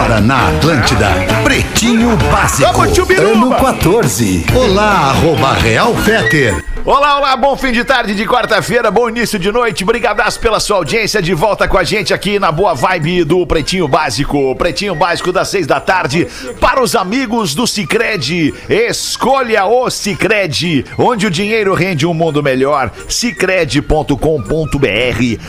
[0.00, 1.10] Agora na Atlântida,
[1.44, 2.82] Pretinho Básico,
[3.20, 4.46] ano 14.
[4.54, 6.64] Olá, arroba Real Feter.
[6.82, 10.78] Olá, olá, bom fim de tarde de quarta-feira, bom início de noite, brigadaço pela sua
[10.78, 15.30] audiência, de volta com a gente aqui na boa vibe do Pretinho Básico, Pretinho Básico
[15.30, 16.26] das seis da tarde,
[16.58, 22.90] para os amigos do Cicred, escolha o Cicred, onde o dinheiro rende um mundo melhor,
[23.06, 24.16] cicred.com.br,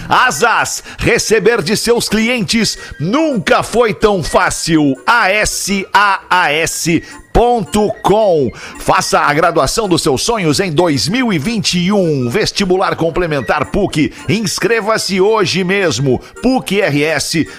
[0.09, 4.41] Asas, receber de seus clientes nunca foi tão fácil,
[5.05, 7.04] A-S-A-A-S
[8.02, 8.52] com.
[8.80, 12.30] Faça a graduação dos seus sonhos em 2021.
[12.30, 14.14] Vestibular complementar PUC.
[14.30, 16.22] Inscreva-se hoje mesmo.
[16.41, 17.52] PUCRS.br.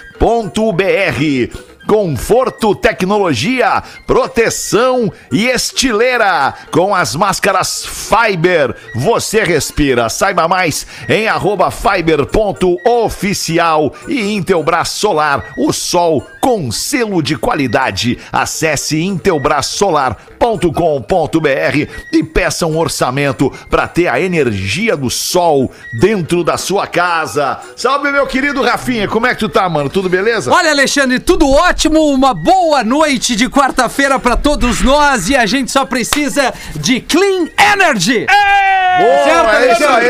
[1.87, 6.53] Conforto, tecnologia, proteção e estileira.
[6.71, 10.09] Com as máscaras Fiber, você respira.
[10.09, 18.19] Saiba mais em arroba fiber.oficial e Intelbras Solar, o sol com selo de qualidade.
[18.31, 26.85] Acesse intelbrasolar.com.br e peça um orçamento para ter a energia do sol dentro da sua
[26.85, 27.61] casa.
[27.77, 29.89] Salve, meu querido Rafinha, como é que tu tá, mano?
[29.89, 30.51] Tudo beleza?
[30.51, 31.72] Olha, Alexandre, tudo ótimo.
[32.13, 37.47] Uma boa noite de quarta-feira pra todos nós e a gente só precisa de Clean
[37.57, 38.25] Energy.
[38.99, 40.05] Boa, Certo, é isso aí.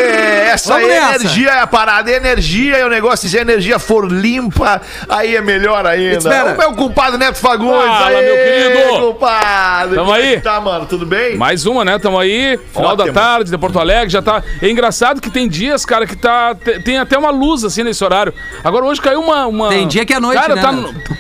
[0.53, 1.15] Essa aí é nessa.
[1.15, 2.11] energia é a parada.
[2.11, 3.27] Energia é o negócio.
[3.29, 6.17] Se a energia for limpa, aí é melhor ainda.
[6.17, 6.53] Espera.
[6.53, 7.85] O meu compadre Neto Fagundes.
[7.85, 8.35] Fala, Aê, meu
[8.83, 8.99] querido.
[8.99, 9.95] compadre.
[9.95, 10.35] Tamo Como é aí?
[10.37, 11.35] que Tá, mano, tudo bem?
[11.37, 11.97] Mais uma, né?
[11.97, 13.07] Tamo aí, final Ótimo.
[13.07, 14.43] da tarde, de Porto Alegre, já tá.
[14.61, 16.53] É engraçado que tem dias, cara, que tá.
[16.55, 18.33] te- Tem até uma luz assim nesse horário.
[18.63, 19.47] Agora hoje caiu uma.
[19.47, 19.69] uma...
[19.69, 20.73] Tem dia que é noite, Cara, né, tá,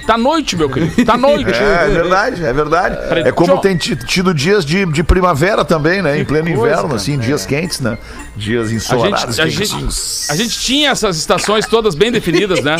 [0.07, 1.05] tá noite, meu querido.
[1.05, 1.51] Tá noite.
[1.53, 2.97] É, é verdade, é verdade.
[3.27, 6.17] É como tem ti- tido dias de, de primavera também, né?
[6.17, 6.95] Em pleno coisa, inverno, cara.
[6.95, 7.97] assim, dias quentes, né?
[8.35, 9.35] Dias A ensolarados.
[9.35, 12.77] gente, a, gente, a gente tinha essas estações todas bem definidas, né?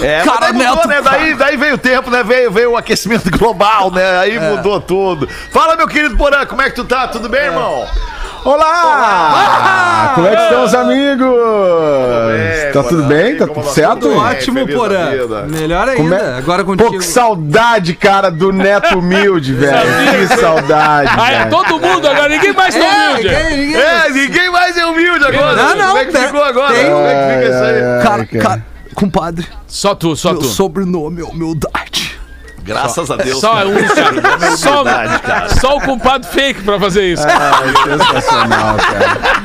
[0.00, 1.02] É, Cara, mudou, Neto, né?
[1.02, 2.22] Daí, daí veio o tempo, né?
[2.22, 4.18] Veio, veio o aquecimento global, né?
[4.18, 5.28] Aí mudou tudo.
[5.50, 7.08] Fala, meu querido Porã, como é que tu tá?
[7.08, 7.86] Tudo bem, irmão?
[8.44, 10.12] Olá!
[10.14, 11.26] Como é que estão os amigos?
[12.28, 13.36] bem, tá tudo bem?
[13.36, 13.98] Tá Como tudo certo?
[14.00, 14.68] tudo ótimo.
[14.68, 15.10] Porã.
[15.48, 16.16] Melhor ainda.
[16.16, 16.90] É- Agora Pô, contigo.
[16.98, 19.74] que saudade, cara, do Neto Humilde, velho.
[20.28, 23.28] Que saudade, Ah, é todo mundo agora, ninguém mais tá É, humilde.
[23.28, 25.56] ninguém- ninguém- É, ninguém mais é humilde agora.
[25.56, 26.74] Não, não, Como é que ficou agora?
[26.74, 28.02] tem- Como é que fica isso aí?
[28.02, 28.26] Cara.
[28.42, 30.46] cara, compadre, Só tu, só meu tu.
[30.46, 32.13] sobrenome é humildade.
[32.64, 33.40] Graças a Deus.
[33.40, 33.68] Só cara.
[33.68, 34.56] um, cara.
[34.56, 35.48] Só, Verdade, cara.
[35.60, 37.24] só o compadre fake pra fazer isso.
[37.26, 39.44] Ai, sensacional, cara.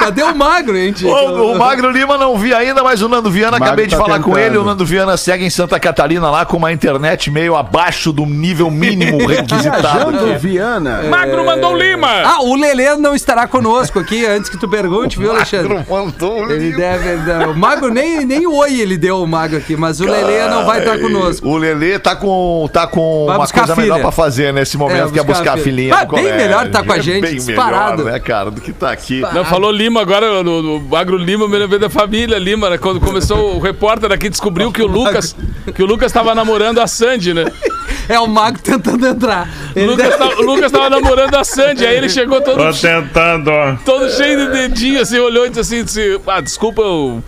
[0.00, 1.08] Cadê o magro, hein, tio?
[1.08, 3.98] O, o Magro Lima não vi ainda, mas o Nando Viana, Magro acabei de tá
[4.02, 4.46] falar com tentando.
[4.46, 4.58] ele.
[4.58, 8.70] O Nando Viana segue em Santa Catarina lá com uma internet meio abaixo do nível
[8.70, 10.10] mínimo requisitado.
[10.10, 10.38] Viajando, aqui.
[10.38, 11.02] Viana.
[11.04, 12.08] Magro mandou Lima.
[12.24, 15.84] Ah, o Lelê não estará conosco aqui antes que tu pergunte, viu, Alexandre?
[15.88, 16.76] Mandou o Ele Lima.
[16.78, 17.08] deve.
[17.08, 20.46] ele deve- O Magro nem, nem oi ele deu o Magro aqui, mas o Lelê
[20.48, 21.46] não vai estar conosco.
[21.48, 25.12] O Lelê tá com, tá com Vai uma coisa melhor pra fazer nesse momento, É,
[25.12, 26.36] que é buscar a filhinha Ah, no bem colégio.
[26.36, 27.98] melhor tá com a É gente, bem disparado.
[27.98, 29.20] melhor, né, cara, do que tá aqui.
[29.32, 32.78] Não, falou Lima agora, o, o Magro Lima, me lembrei da família Lima, né?
[32.78, 35.34] Quando começou o repórter aqui, descobriu que o Lucas,
[35.74, 37.44] que o Lucas tava namorando a Sandy, né?
[38.08, 39.48] É o Magro tentando entrar.
[39.74, 43.50] Ele Lucas, tava, o Lucas tava namorando a Sandy, aí ele chegou todo, Tô tentando.
[43.84, 47.22] todo cheio de dedinho, assim, olhou e disse assim, disse, ah, desculpa, eu,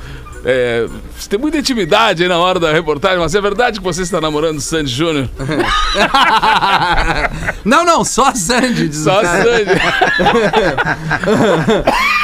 [0.45, 0.87] é,
[1.17, 4.21] você tem muita intimidade aí na hora da reportagem, mas é verdade que você está
[4.21, 5.29] namorando o Sandy Júnior?
[7.65, 8.89] Não, não, só a Sandy.
[8.89, 9.23] diz Só.
[9.23, 9.71] Sandy.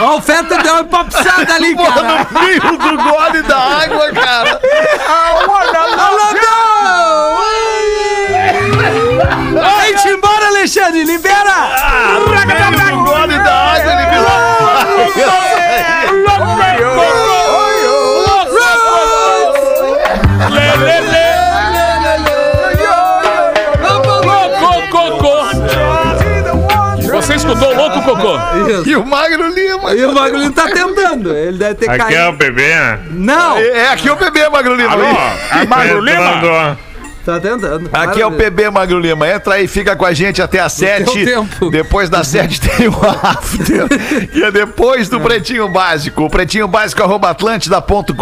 [0.00, 2.02] Ó, o Feta deu uma papisada ali, cara.
[2.02, 4.60] No meio do gole da água, cara.
[9.52, 11.70] Vai-te embora, Alexandre, libera!
[12.14, 14.06] No meio do gole da água, ele
[27.52, 28.38] O louco, cocô?
[28.86, 29.94] E o Magro Lima.
[29.94, 31.34] E o Magro ele tá tentando.
[31.34, 32.28] Ele deve ter Aqui é caído.
[32.28, 32.72] o bebê.
[33.10, 33.56] Não!
[33.58, 34.92] É aqui é o bebê, Magro Lima.
[34.92, 35.04] Alô?
[35.04, 36.78] É Magro Lima?
[37.28, 37.90] Tá tentando.
[37.92, 38.32] Aqui é o.
[38.32, 39.28] PB Magro Lima.
[39.28, 41.26] Entra aí, fica com a gente até às sete.
[41.70, 43.86] Depois das sete tem o after.
[44.32, 46.24] E é depois do Pretinho Básico.
[46.24, 48.14] O pretinho básico arroba atlântida.com.br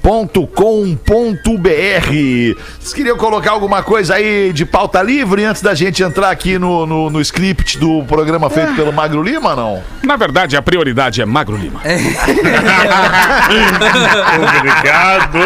[0.00, 2.60] saqueepague.com.br.
[2.78, 6.86] Vocês queriam colocar alguma coisa aí de pauta livre antes da gente entrar aqui no,
[6.86, 9.82] no, no script do programa feito pelo Magro Lima, não?
[10.02, 11.80] Na verdade, a prioridade é Magro Lima.
[14.58, 15.38] Obrigado.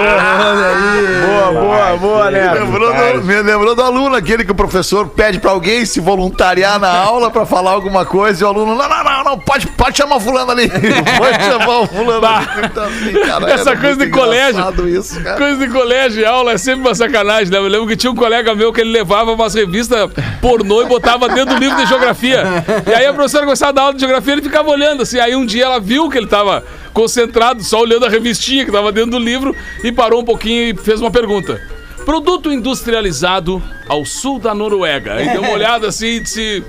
[1.27, 2.55] Boa, boa, boa, Me né?
[2.55, 6.79] lembrou, do, me lembrou do aluno, aquele que o professor pede pra alguém se voluntariar
[6.79, 9.97] na aula pra falar alguma coisa e o aluno, não, não, não, não, pode, pode
[9.97, 10.71] chamar o fulano ali.
[11.19, 12.47] Pode chamar o fulano ali.
[12.65, 14.44] Então, assim, cara, Essa coisa de colégio.
[14.51, 15.39] Engraçado Isso, cara.
[15.39, 17.59] Coisa de colégio e aula é sempre uma sacanagem, né?
[17.59, 20.11] Eu lembro que tinha um colega meu que ele levava umas revistas
[20.41, 22.43] pornô e botava dentro do livro de geografia.
[22.87, 25.19] E aí a professora começava a dar aula de geografia ele ficava olhando assim.
[25.19, 28.93] Aí um dia ela viu que ele tava concentrado, só olhando a revistinha que tava
[28.93, 31.61] dentro do livro e parou um pouquinho e fez uma pergunta.
[32.05, 35.15] Produto industrializado ao sul da Noruega.
[35.15, 36.65] Aí deu uma olhada assim e disse.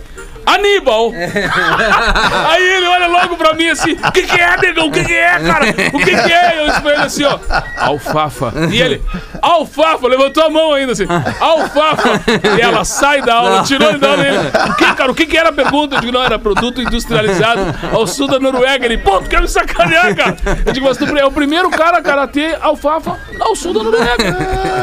[0.46, 1.12] Aníbal!
[2.50, 4.88] Aí ele olha logo pra mim assim: O que, que é, negão?
[4.88, 5.66] O que, que é, cara?
[5.94, 6.62] O que, que é?
[6.62, 7.40] Eu disse pra ele assim: ó,
[7.78, 8.54] alfafa.
[8.72, 9.04] E ele,
[9.42, 11.06] alfafa, levantou a mão ainda assim:
[11.40, 12.22] alfafa.
[12.58, 14.24] E ela sai da aula, tirou ele da aula.
[14.24, 15.12] e Ele, o que, cara?
[15.12, 15.96] O que, que era a pergunta?
[15.96, 17.62] Eu digo: não, era produto industrializado
[17.92, 18.86] ao sul da Noruega.
[18.86, 20.38] Ele, pô, tu quer me sacanear, cara?
[20.66, 24.38] Eu digo: mas tu é o primeiro cara a karatê alfafa ao sul da Noruega.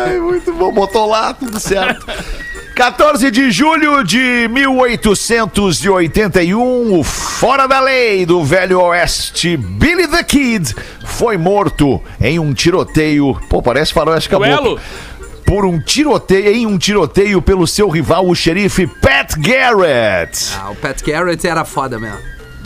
[0.06, 2.06] Ai, muito bom, botou lá, tudo certo.
[2.82, 10.75] 14 de julho de 1881, o Fora da Lei do Velho Oeste, Billy the Kid,
[11.05, 13.38] foi morto em um tiroteio.
[13.49, 14.81] Pô, parece faroeste caboclo.
[15.46, 20.52] Por um tiroteio, em um tiroteio pelo seu rival, o xerife Pat Garrett.
[20.61, 22.19] Ah, o Pat Garrett era foda mesmo.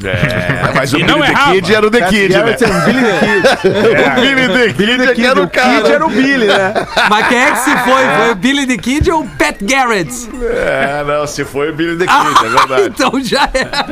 [0.05, 1.35] É, mas o Billy não the.
[1.53, 2.39] Kid era o The Kid, né?
[2.39, 3.69] Garrett and Billy the Kid.
[4.11, 5.89] O Billy the Kid, é que era o O Kid cara.
[5.89, 6.75] era o Billy, né?
[7.09, 8.03] Mas quem é que se foi?
[8.17, 10.11] Foi o Billy the Kid ou o Pat Garrett?
[10.43, 12.93] É, não, se foi o Billy the Kid, é verdade.
[12.95, 13.85] então já era.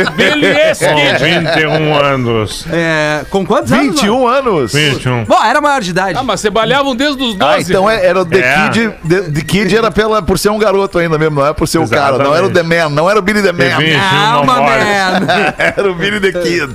[0.00, 1.24] Com Kid.
[1.54, 2.64] 21 anos.
[2.72, 4.00] É, com quantos anos?
[4.00, 4.72] 21 anos?
[4.72, 5.24] 21.
[5.24, 6.18] Bom, era maior de idade.
[6.18, 7.38] Ah, mas você balhavam desde os 12.
[7.40, 8.68] Ah, então é- era o The É.
[8.68, 8.90] Kid.
[9.08, 11.78] The, The Kid era pela, por ser um garoto ainda mesmo, não é por ser
[11.78, 12.18] o cara.
[12.18, 13.76] Não era o The Man, não era o Billy the Man.
[13.76, 14.84] Teve- Calma, não pode.
[14.84, 15.51] man.
[15.58, 16.72] Era o Billy the Kid.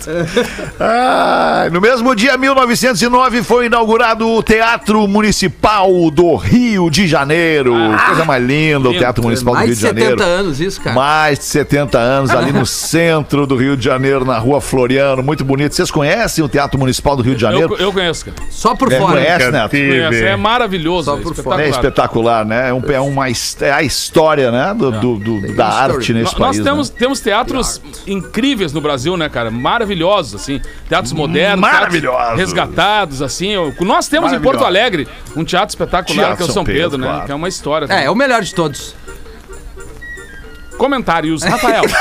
[0.80, 7.74] Ah, no mesmo dia, 1909, foi inaugurado o Teatro Municipal do Rio de Janeiro.
[8.08, 8.98] Coisa mais linda, o.
[8.98, 10.18] Teatro Municipal do Mais Rio de de Janeiro.
[10.20, 10.96] 70 anos isso, cara.
[10.96, 15.22] Mais de 70 anos, ali no centro do Rio de Janeiro, na rua Floriano.
[15.24, 15.74] Muito bonito.
[15.76, 17.76] Vocês conhecem o Teatro Municipal do Rio de Janeiro?
[17.80, 18.38] Eu, eu conheço, cara.
[18.50, 19.14] Só por É, fora.
[19.14, 19.70] conhece.
[19.70, 20.24] Tive.
[20.26, 21.06] É maravilhoso.
[21.12, 21.60] Só é por espetacular.
[21.66, 22.70] É espetacular, né?
[22.70, 24.74] É, um, é uma é a história, né?
[24.78, 26.64] Do, do- do- da arte nesse Nós país.
[26.64, 26.96] temos, né?
[27.00, 29.52] temos teatros incríveis no Brasil, né, cara?
[29.52, 30.62] Maravilhosos, assim.
[30.88, 31.60] Teatros modernos.
[31.60, 32.38] Maravilhosos.
[32.38, 33.54] Resgatados, assim.
[33.82, 36.82] Nós temos em Porto Alegre um teatro espetacular Teatro que é o São São Pedro,
[36.82, 37.08] Pedro, né?
[37.08, 37.26] claro.
[37.26, 37.88] Que é uma história.
[37.90, 38.96] É, é o melhor de todos.
[40.78, 41.84] Comentários, Rafael.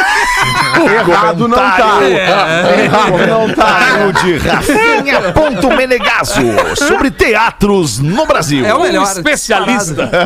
[0.95, 1.99] Errado não tá.
[2.03, 4.13] Errado não tá.
[4.23, 6.41] De Rafinha Ponto Menegaso
[6.77, 8.65] sobre teatros no Brasil.
[8.65, 9.03] É o um melhor.
[9.05, 10.09] especialista.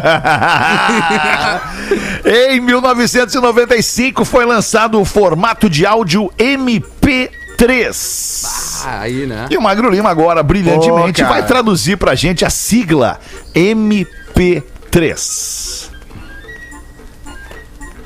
[2.24, 8.82] em 1995 foi lançado o formato de áudio MP3.
[8.84, 9.46] Ah, aí, né?
[9.50, 13.18] E o Magro Lima agora, brilhantemente, Pô, vai traduzir pra gente a sigla
[13.54, 15.88] MP3.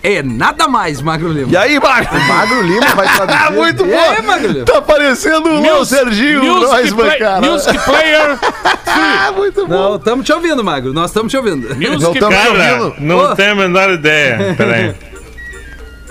[0.07, 1.51] É nada mais, Magro Lima.
[1.51, 2.21] E aí, Magro?
[2.29, 3.41] Magro Lima vai traduzir.
[3.47, 3.99] Ah, muito bom!
[3.99, 4.65] aí, Magro Lima?
[4.67, 7.41] Tá parecendo o Léo Serginho Music, Neusman, play- cara.
[7.41, 8.39] music Player.
[8.87, 9.75] Ah, muito bom.
[9.75, 10.93] Não, estamos te ouvindo, Magro.
[10.93, 11.69] Nós estamos te ouvindo.
[11.75, 12.53] Não Music tamo- Player.
[12.57, 12.97] Cara, ouvindo?
[13.01, 13.35] não Ô.
[13.35, 14.55] tenho a menor ideia.
[14.57, 14.95] Peraí.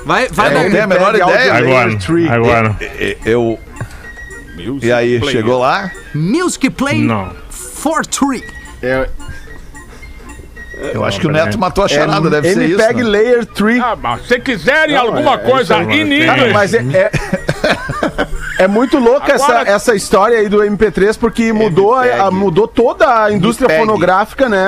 [0.06, 1.26] Vai, vai, É, não tem a menor ideia.
[1.28, 1.98] laser Agora.
[2.00, 2.28] tree.
[2.30, 2.76] Agora.
[2.82, 3.60] E- Eu.
[4.82, 5.38] E aí, Player.
[5.38, 5.92] chegou lá?
[6.14, 7.32] Music Play Não.
[7.50, 8.44] for Tree.
[8.82, 9.08] É,
[10.94, 11.32] Eu acho que o.
[11.32, 12.80] Neto matou a charada, é deve ser isso.
[12.82, 13.10] MPEG né?
[13.10, 13.80] Layer Tree.
[13.80, 16.78] Ah, mas se quiserem Não, alguma é- é coisa in English, mas é,
[18.58, 22.32] é, é muito louca essa, Agora- essa história aí do MP3, porque mudou, a, a-
[22.32, 23.80] mudou toda a indústria MPEG.
[23.86, 24.68] fonográfica, né?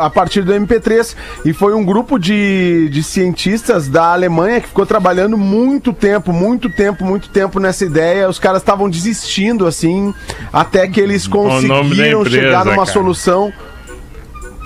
[0.00, 1.14] A, a partir do MP3.
[1.44, 6.68] E foi um grupo de, de cientistas da Alemanha que ficou trabalhando muito tempo, muito
[6.70, 8.28] tempo, muito tempo nessa ideia.
[8.28, 10.14] Os caras estavam desistindo, assim,
[10.52, 12.86] até que eles conseguiram empresa, chegar numa cara.
[12.86, 13.52] solução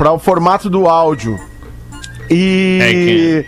[0.03, 1.39] para o formato do áudio.
[2.29, 3.47] E,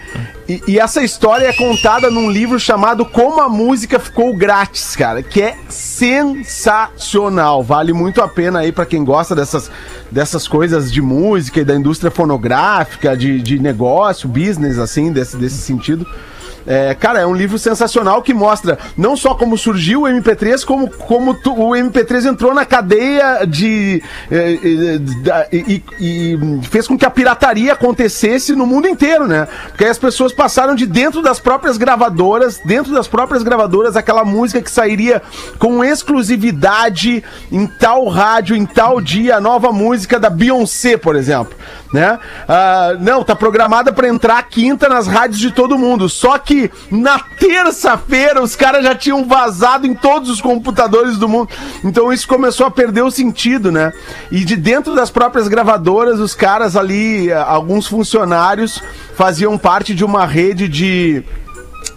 [0.49, 5.21] e, e essa história é contada num livro chamado Como a Música Ficou Grátis, cara,
[5.21, 7.61] que é sensacional.
[7.65, 9.69] Vale muito a pena aí pra quem gosta dessas,
[10.13, 15.59] dessas coisas de música e da indústria fonográfica, de, de negócio, business, assim, desse, desse
[15.59, 16.07] sentido.
[16.67, 20.89] É, cara, é um livro sensacional que mostra não só como surgiu o MP3, como,
[20.91, 24.03] como tu- o MP3 entrou na cadeia de.
[24.31, 29.47] é, é, e, e- e fez com que a pirataria acontecesse no mundo inteiro, né?
[29.69, 34.25] Porque aí as pessoas passaram de dentro das próprias gravadoras, dentro das próprias gravadoras, aquela
[34.25, 35.21] música que sairia
[35.59, 41.55] com exclusividade em tal rádio, em tal dia, a nova música da Beyoncé, por exemplo.
[41.95, 42.19] Né?
[42.49, 46.09] Ah, não, tá programada pra entrar quinta nas rádios de todo mundo.
[46.09, 51.51] Só que na terça-feira os caras já tinham vazado em todos os computadores do mundo.
[51.85, 53.93] Então isso começou a perder o sentido, né?
[54.29, 58.83] E de dentro das próprias gravadoras, os caras ali, ah, alguns funcionários,
[59.15, 61.23] faziam parte de uma rede de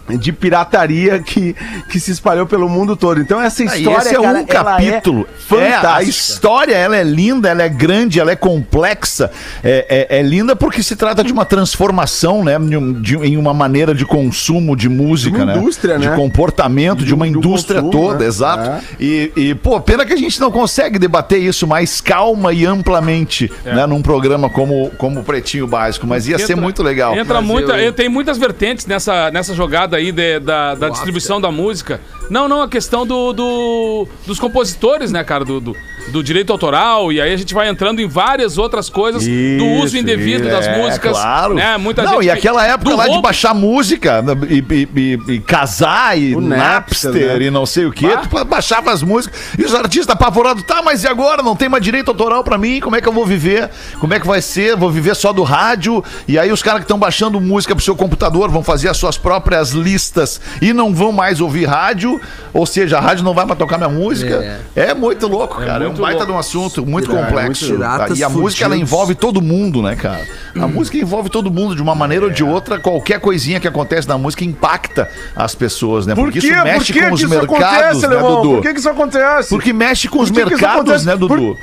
[0.10, 1.56] de pirataria que,
[1.90, 3.20] que se espalhou pelo mundo todo.
[3.20, 5.28] Então essa Ah, história, esse é cara, um ela capítulo.
[5.52, 9.32] é É, a história, ela é linda, ela é grande, ela é complexa.
[9.64, 12.58] É, é- é linda porque se trata de uma transformação, né?
[12.60, 15.58] de de- em uma maneira de consumo de música, De uma né?
[15.60, 16.16] indústria, De né?
[16.16, 18.26] comportamento, de, De- uma indústria consumo, toda, né?
[18.26, 18.70] exato.
[18.70, 18.82] É.
[19.00, 23.52] E, e, pô, pena que a gente não consegue debater isso mais calma e amplamente,
[23.66, 23.86] né?
[23.86, 27.16] Num programa como, como o Pretinho Básico, mas ia ser Entra- muito legal.
[27.16, 31.52] Entra muita, eu- Tem muitas vertentes nessa, nessa jogada aí de- da, da distribuição da
[31.52, 32.00] música.
[32.30, 35.44] Não, não, a questão do, do- dos compositores, né, cara?
[35.46, 35.76] Do, do,
[36.10, 37.12] do direito autoral.
[37.12, 40.52] E aí a gente vai entrando em várias outras coisas do Isso, uso indevido isso.
[40.56, 41.12] das É, músicas.
[41.12, 41.54] Claro.
[41.56, 41.78] Né?
[41.78, 44.58] Muita não, gente e que- aquela época do lá de roubo- baixar música né, e,
[44.74, 47.46] e- e- e casar e O Napster, Napster, né?
[47.46, 48.08] e não sei o quê.
[48.30, 51.42] Tu baixava as músicas e os artistas apavorados, tá, mas e agora?
[51.44, 52.80] Não tem mais direito autoral pra mim?
[52.80, 53.70] Como é que eu vou viver?
[54.00, 54.76] Como é que vai ser?
[54.76, 56.04] Vou viver só do rádio?
[56.28, 59.18] E aí os caras que estão baixando música pro seu computador vão fazer as suas
[59.18, 62.20] próprias listas e não vão mais ouvir rádio,
[62.54, 64.60] ou seja, a rádio não vai mais tocar minha música.
[64.76, 65.86] É, muito louco, cara.
[65.86, 67.66] É, muito baita de um assunto muito É, complexo.
[67.72, 70.26] piratas e a música ela envolve todo mundo, né, cara?
[70.56, 72.80] A música envolve todo mundo de uma maneira ou de outra.
[72.80, 76.16] Qualquer coisinha que acontece na música impacta as pessoas, né?
[76.16, 78.18] Por Porque isso Por mexe que com os mercados, acontece, né?
[78.18, 78.50] Dudu?
[78.50, 79.50] Por que, que isso acontece?
[79.50, 81.58] Porque mexe com os Por mercados, né, Dudu?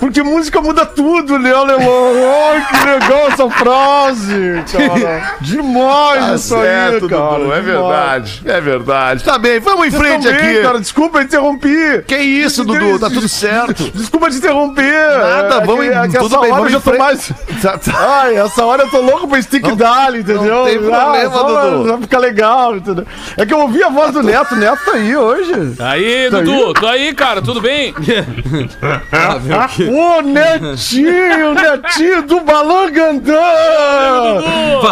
[0.00, 2.12] Porque música muda tudo, né, alemão?
[2.50, 5.32] Ai, que legal essa frase, cara.
[5.40, 7.38] Demais Tá isso aí, certo, cara.
[7.38, 7.52] Dudu.
[7.52, 8.42] É verdade.
[8.44, 9.24] É verdade.
[9.24, 10.62] Tá bem, vamos em Você frente também, aqui.
[10.62, 10.80] cara.
[10.80, 12.02] Desculpa, eu interrompi.
[12.06, 12.98] Que isso, Dudu?
[12.98, 13.90] Tá tudo certo.
[13.94, 15.18] Desculpa te interromper.
[15.18, 16.80] Nada, É vamos que- em- é que tudo essa bem, hora vamos eu já em
[16.80, 17.00] tô frente.
[17.00, 17.32] mais...
[17.62, 20.64] Tá- tá- Ai, essa hora eu tô louco pra stick dali, entendeu?
[20.64, 21.88] tem problema, só Dudu.
[21.88, 23.04] Vai ficar legal, entendeu?
[23.36, 24.54] É que eu ouvi a voz do Neto.
[24.54, 25.74] O Neto tá aí hoje.
[25.80, 27.92] Aí, Dudu, tô aí, cara, tudo bem?
[29.90, 33.32] Ô, Netinho, Netinho do Balangandã!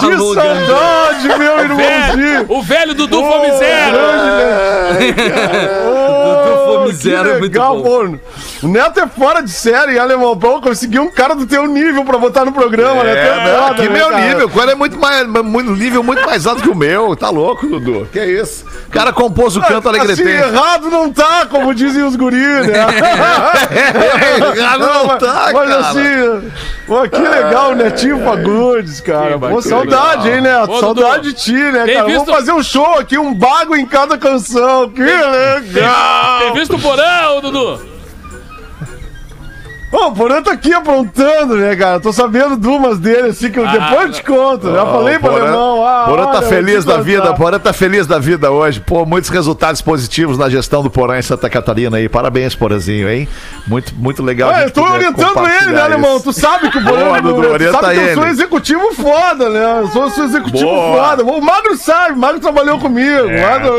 [0.00, 2.46] Que saudade, meu irmãozinho!
[2.48, 3.98] O velho Dudu Ô, Fome Zero!
[6.44, 8.02] Dudu Fome Zero é muito legal, bom.
[8.02, 8.20] mano.
[8.62, 10.36] O Neto é fora de série, alemão.
[10.36, 13.12] Pô, conseguiu um cara do teu nível pra botar no programa, né?
[13.12, 14.20] É, não, foda, que né, meu cara?
[14.26, 17.14] nível, o cara é muito mais, muito nível muito mais alto que o meu.
[17.14, 18.08] Tá louco, Dudu?
[18.12, 18.64] Que isso?
[18.88, 20.30] O cara compôs o canto Assim, alegretense.
[20.30, 22.86] errado não tá, como dizem os guris, né?
[24.56, 25.78] Errado não mas, tá, mas cara.
[25.80, 26.50] assim,
[26.86, 29.38] pô, que legal, o Netinho Fagundes, cara.
[29.38, 30.72] Pô, saudade, hein, Neto?
[30.72, 32.06] Ô, saudade Dudu, de ti, né, tem cara?
[32.06, 34.88] visto- Vamos fazer um show aqui, um bago em cada canção.
[34.90, 36.38] Que legal!
[36.40, 37.95] Tem visto o porão, Dudu?
[39.92, 42.00] Ô, o Porã tá aqui aprontando, né, cara?
[42.00, 44.72] Tô sabendo de umas dele, assim, que eu Ah, depois eu te conto.
[44.72, 45.86] Já falei pro alemão.
[45.86, 47.32] Ah, Porã tá olha, feliz da vida.
[47.34, 48.80] Porã tá feliz da vida hoje.
[48.80, 52.08] Pô, muitos resultados positivos na gestão do Porã em Santa Catarina aí.
[52.08, 53.28] Parabéns, Porãzinho, hein?
[53.66, 54.50] Muito, muito legal.
[54.50, 56.16] Ah, eu tô orientando ele, né, alemão?
[56.16, 56.24] isso.
[56.24, 57.04] Tu sabe que o Porã.
[57.04, 59.80] Boa, Dudu, tu orienta sabe que eu sou executivo foda, né?
[59.82, 61.10] Eu sou, sou executivo Boa.
[61.10, 61.24] foda.
[61.24, 63.28] O Magro sabe, o Magro trabalhou comigo.
[63.28, 63.78] É, Magro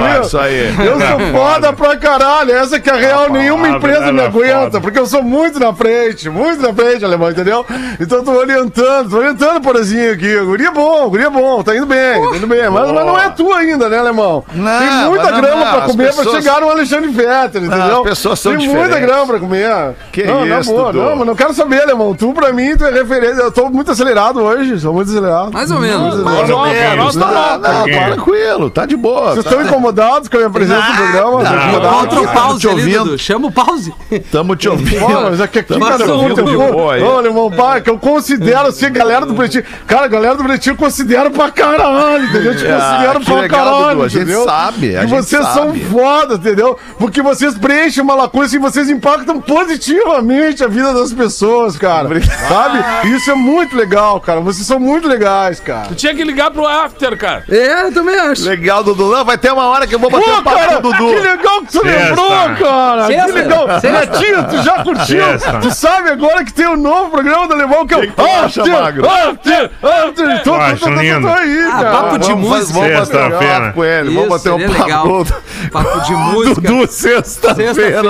[0.00, 0.74] tá isso aí.
[0.84, 2.52] Eu sou foda pra caralho.
[2.52, 5.72] Essa que é a real, nenhuma empresa me era aguenta, porque eu sou muito na
[5.74, 7.64] frente, muito na frente, alemão, entendeu?
[8.00, 10.36] Então eu tô orientando, tô orientando o Porazinho aqui.
[10.36, 12.68] O guri é bom, o guri é bom, tá indo bem, tá indo bem.
[12.70, 14.44] Mas, mas não é tu ainda, né, alemão?
[14.52, 17.98] Não, Tem muita não, grama não, pra comer pessoas- pra chegar no Alexandre Fetter, entendeu?
[18.02, 19.06] as pessoas são Tem muita diferentes.
[19.08, 19.94] grama pra comer.
[20.12, 21.04] Que não, isso, boa, Dudu.
[21.04, 22.14] não, mas não quero saber, alemão.
[22.14, 23.42] Tu pra mim, tu é referência.
[23.42, 25.52] Eu tô muito acelerado hoje, sou muito acelerado.
[25.52, 26.22] Mais ou menos.
[26.22, 27.16] Mais ou Não, menos.
[27.16, 27.58] tá Não, louco.
[27.68, 29.32] não, Porque- tranquilo, tá de boa.
[29.34, 31.42] Vocês tá- estão incomodados com a minha presença no programa?
[31.42, 31.62] Estão não.
[31.62, 31.96] incomodados?
[32.00, 33.18] Contra o Tamo pause te ouvindo.
[33.18, 33.94] Chama o pause.
[34.32, 35.35] Tamo te ouvindo.
[35.36, 37.02] Mas é que aqui, cara, um eu aí.
[37.02, 39.64] Ô, irmão, pá, que eu considero assim, a galera do Pretinho.
[39.86, 42.52] Cara, a galera do Pretinho eu considero pra caralho, entendeu?
[42.52, 44.44] Eu te Ah, considero que pra legal, caralho, Dudu, a gente entendeu?
[44.44, 45.54] sabe, a Que gente vocês sabe.
[45.54, 46.78] são foda, entendeu?
[46.98, 52.08] Porque vocês preenchem uma lacuna assim, vocês impactam positivamente a vida das pessoas, cara.
[52.48, 53.08] Sabe?
[53.08, 54.40] Isso é muito legal, cara.
[54.40, 55.88] Vocês são muito legais, cara.
[55.88, 57.44] Tu tinha que ligar pro after, cara.
[57.48, 58.44] É, eu também acho.
[58.48, 59.10] Legal, Dudu.
[59.10, 60.96] Não, vai ter uma hora que eu vou bater Pô, um papo cara, Dudu.
[60.96, 62.08] que legal que tu Sexta.
[62.08, 62.28] lembrou,
[62.66, 63.06] cara.
[63.06, 63.26] Sexta.
[63.26, 63.80] Que legal.
[63.80, 63.90] Sexta.
[64.00, 65.25] Netinho, tu já curtiu?
[65.32, 65.58] Sexta.
[65.60, 69.08] Tu sabe agora que tem um novo programa do Alemão que é o acha, Magro?
[69.08, 70.42] After, After.
[70.42, 71.28] Tô, tô, acho tô, tô, tô lindo.
[71.28, 71.90] aí, Ah, cara.
[71.90, 72.72] papo de Vamos, música.
[72.74, 73.60] vamos bater um Sexta-feira.
[73.60, 74.08] papo com ele.
[74.10, 74.82] Isso, vamos bater um papo.
[74.82, 75.26] legal.
[75.72, 76.60] Papo de música.
[76.60, 78.02] Dudu, sexta-feira.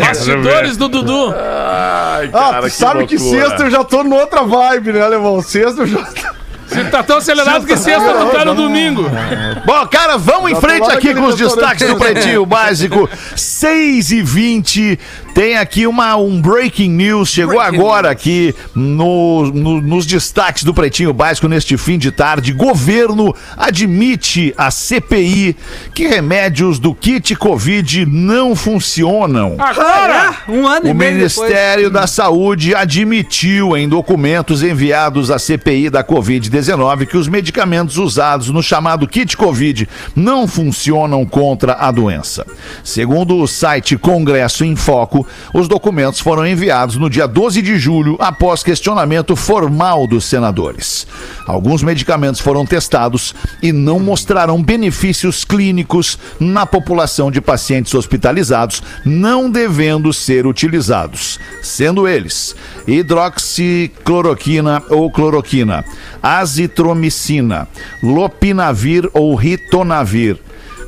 [0.00, 1.34] Bastidores do Dudu.
[1.36, 5.40] Ai, Ah, cara, tu sabe que sexta eu já tô noutra vibe, né, Alemão?
[5.42, 6.06] Sexta eu já...
[6.66, 9.04] Você tá tão acelerado que sexta tu tá no domingo.
[9.66, 13.08] Bom, cara, vamos em frente tô aqui com os destaques do Pretinho Básico.
[13.36, 14.98] 6 e 20
[15.34, 17.28] Tem aqui uma, um breaking news.
[17.28, 22.52] Chegou Breaking agora aqui no, no- nos destaques do Pretinho Básico neste fim de tarde.
[22.52, 25.56] Governo admite a CPI
[25.92, 29.56] que remédios do kit Covid não funcionam.
[29.58, 30.36] Agora!
[30.48, 31.36] Um ano e O meio depois.
[31.50, 38.50] Ministério da Saúde admitiu em documentos enviados à CPI da Covid-19 que os medicamentos usados
[38.50, 42.46] no chamado kit Covid não funcionam contra a doença.
[42.84, 48.16] Segundo o site Congresso em Foco, os documentos foram enviados no dia 12 de julho
[48.18, 51.06] após questionamento formal dos senadores.
[51.46, 59.50] Alguns medicamentos foram testados e não mostraram benefícios clínicos na população de pacientes hospitalizados, não
[59.50, 62.54] devendo ser utilizados, sendo eles
[62.86, 65.84] hidroxicloroquina ou cloroquina,
[66.22, 67.68] azitromicina,
[68.02, 70.38] lopinavir ou ritonavir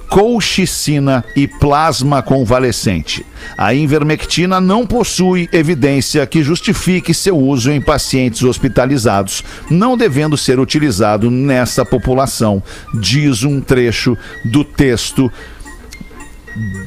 [0.09, 3.25] colchicina e plasma convalescente.
[3.57, 10.59] A invermectina não possui evidência que justifique seu uso em pacientes hospitalizados, não devendo ser
[10.59, 12.63] utilizado nessa população,
[12.95, 15.31] diz um trecho do texto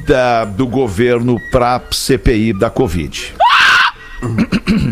[0.06, 3.34] da- do governo para CPI da Covid.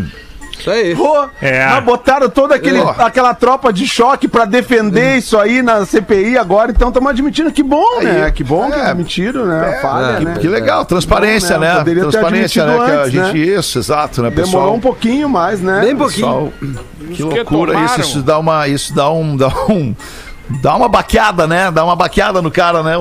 [0.59, 0.95] Isso aí.
[0.95, 1.65] Pô, É.
[1.67, 6.71] mas botaram toda aquele, aquela tropa de choque pra defender isso aí na CPI agora,
[6.71, 7.51] então estamos admitindo.
[7.51, 8.25] Que bom, né?
[8.25, 8.31] Aí.
[8.31, 8.85] Que bom que É.
[8.87, 9.77] admitiram, né?
[9.77, 10.19] A falha, É.
[10.19, 10.37] né?
[10.39, 11.69] Que legal, transparência, Bom, né?
[11.73, 11.77] né?
[11.79, 12.71] Poderia ter Transparência, né?
[12.73, 13.59] admitido Que a antes, gente, né?
[13.59, 14.73] isso, exato, né, Demorou pessoal?
[14.75, 15.81] um pouquinho mais, né?
[15.81, 16.51] Bem pouquinho.
[16.59, 18.03] Pessoal, que que loucura isso, tomaram.
[18.03, 19.95] isso dá uma, isso dá um, dá um,
[20.61, 21.71] dá uma baqueada, né?
[21.71, 22.95] Dá uma baqueada no cara, né?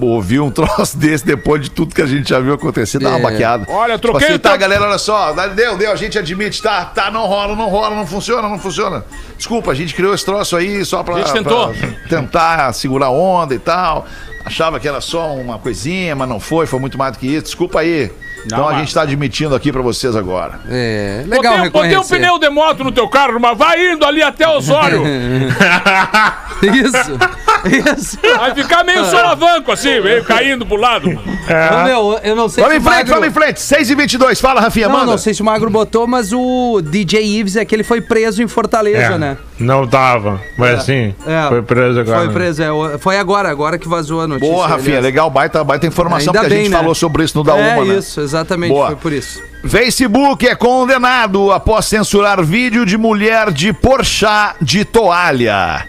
[0.00, 3.18] Ouvir um troço desse depois de tudo que a gente já viu acontecer, dá uma
[3.18, 3.22] É.
[3.22, 3.66] baqueada.
[3.68, 6.62] Olha, Tipo troquei assim, o tá, teu- galera, olha só, deu, deu, a gente admite,
[6.62, 9.04] tá, tá, não rola, não rola, não funciona, não funciona.
[9.36, 11.68] Desculpa, a gente criou esse troço aí só pra, A gente tentou.
[11.74, 14.06] pra tentar segurar a onda e tal.
[14.44, 17.44] Achava que era só uma coisinha, mas não foi, foi muito mais do que isso.
[17.46, 18.10] Desculpa aí.
[18.46, 20.60] Então a gente tá admitindo aqui pra vocês agora.
[20.68, 24.22] É, legal Botei, botei um pneu de moto no teu carro, mas vai indo ali
[24.22, 25.02] até Osório.
[26.62, 27.98] Isso.
[27.98, 28.18] Isso.
[28.38, 31.08] Vai ficar meio solavanco assim, meio caindo pro lado.
[31.10, 33.60] Ô, meu, eu não sei Vamos em o frente, Magro- vamos em frente.
[33.60, 35.10] 6 e 22 fala, Rafinha, Não, manda.
[35.12, 38.42] não sei se o Magro botou, mas o DJ Ives é que ele foi preso
[38.42, 39.36] em Fortaleza, É, né?
[39.58, 41.48] Não tava, mas assim, É.
[41.48, 42.18] foi preso agora.
[42.24, 44.52] Foi preso, é, o- foi agora, agora que vazou a notícia.
[44.52, 45.04] Boa, Rafinha, aliás.
[45.04, 46.76] legal, baita, baita informação, Ainda porque a gente bem, né?
[46.76, 47.94] falou sobre isso no Da É Uma, né?
[47.98, 48.88] isso, exatamente, Boa.
[48.88, 49.42] foi por isso.
[49.66, 55.86] Facebook é condenado após censurar vídeo de mulher de Porchat de toalha.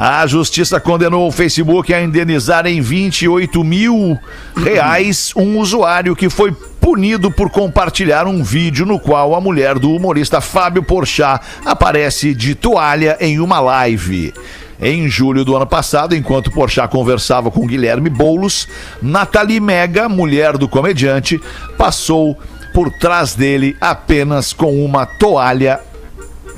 [0.00, 4.16] A justiça condenou o Facebook a indenizar em 28 mil
[4.54, 9.90] reais um usuário que foi punido por compartilhar um vídeo no qual a mulher do
[9.90, 14.32] humorista Fábio Porchat aparece de toalha em uma live.
[14.80, 18.68] Em julho do ano passado, enquanto Porchat conversava com Guilherme Boulos,
[19.02, 21.40] Nathalie Mega, mulher do comediante,
[21.76, 22.38] passou
[22.72, 25.80] por trás dele apenas com uma toalha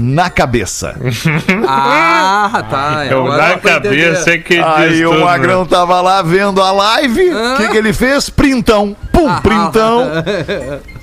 [0.01, 0.97] na cabeça.
[1.73, 3.07] Ah, tá.
[3.07, 5.69] Eu na cabeça é que Aí diz o tudo, Magrão né?
[5.71, 7.55] tava lá vendo a live, o Ah.
[7.59, 8.29] que, que ele fez?
[8.31, 8.97] Printão.
[9.13, 10.11] Pum, printão.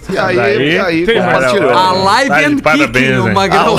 [0.09, 1.69] E aí, Daí, e aí compartilhou.
[1.69, 3.33] A live Tá and parabéns, kicking, o hein?
[3.33, 3.77] Magrão.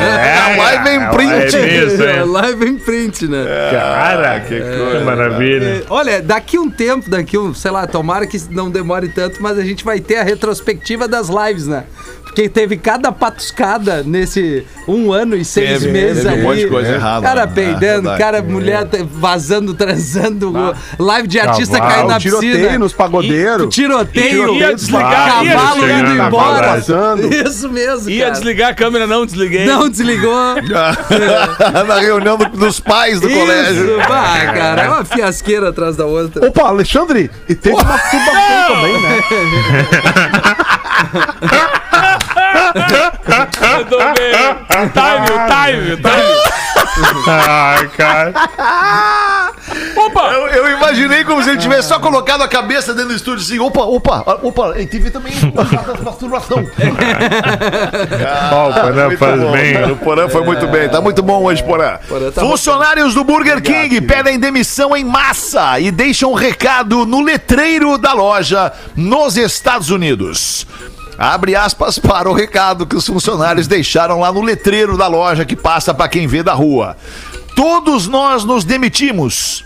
[0.00, 1.56] É, A live em é, print.
[1.56, 2.24] É isso, é.
[2.24, 3.44] live em print, né?
[3.70, 5.84] Cara, que, coisa maravilha.
[5.90, 9.62] Olha, daqui um tempo, daqui um, sei lá, tomara que não demore tanto, mas a
[9.62, 11.84] gente vai ter a retrospectiva das lives, né?
[12.38, 16.42] Porque teve cada patuscada nesse um ano e seis Teve, meses teve um aí.
[16.44, 17.52] monte de coisa errada, Cara né?
[17.52, 20.54] peidando, É cara, mulher vazando, transando,
[21.00, 21.92] live de artista Cavalo.
[21.94, 22.78] caindo na Ah, tiroteio piscina.
[22.78, 23.74] nos pagodeiros.
[23.74, 25.98] Tiroteio, Ia desligar, ia cavalo desligar.
[26.00, 26.68] indo Cavalo embora.
[26.68, 27.34] passando.
[27.34, 28.30] Isso mesmo, Ia cara.
[28.36, 29.66] desligar a câmera, não desliguei.
[29.66, 30.54] Não desligou.
[31.88, 33.84] Na reunião do- dos pais do colégio.
[33.98, 34.82] Isso, vai, cara.
[34.82, 36.46] É uma fiasqueira atrás da outra.
[36.46, 39.18] Opa, Alexandre, e teve uma masturbação também, né?
[42.74, 44.32] Mandou bem.
[44.68, 46.58] O time, o time, o time.
[47.26, 48.32] Ai, cara.
[49.96, 50.32] Opa!
[50.32, 53.58] Eu, eu imaginei como se ele tivesse só colocado a cabeça dentro do estúdio assim,
[53.58, 55.32] opa, opa, opa, e teve também
[56.02, 56.64] masturbação.
[58.52, 59.72] Ó, o Porã Muito faz bom, bem.
[59.74, 59.92] cara.
[59.92, 61.98] O Porã foi muito bem, tá muito bom hoje, Porã.
[62.34, 67.98] tá Funcionários do Burger King pedem demissão em massa e deixam um recado no letreiro
[67.98, 70.66] da loja nos Estados Unidos.
[71.18, 75.56] Abre aspas para o recado que os funcionários deixaram lá no letreiro da loja que
[75.56, 76.96] passa para quem vê da rua.
[77.56, 79.64] Todos nós nos demitimos.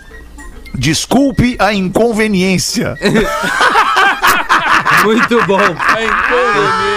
[0.73, 2.97] Desculpe a inconveniência.
[5.05, 5.59] Muito bom.
[5.59, 6.92] É inconveniente.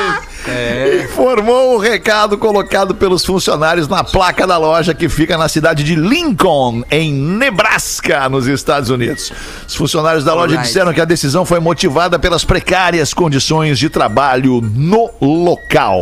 [1.06, 5.94] Informou o recado colocado pelos funcionários na placa da loja que fica na cidade de
[5.94, 9.32] Lincoln, em Nebraska, nos Estados Unidos.
[9.66, 10.66] Os funcionários da loja Alright.
[10.66, 16.00] disseram que a decisão foi motivada pelas precárias condições de trabalho no local.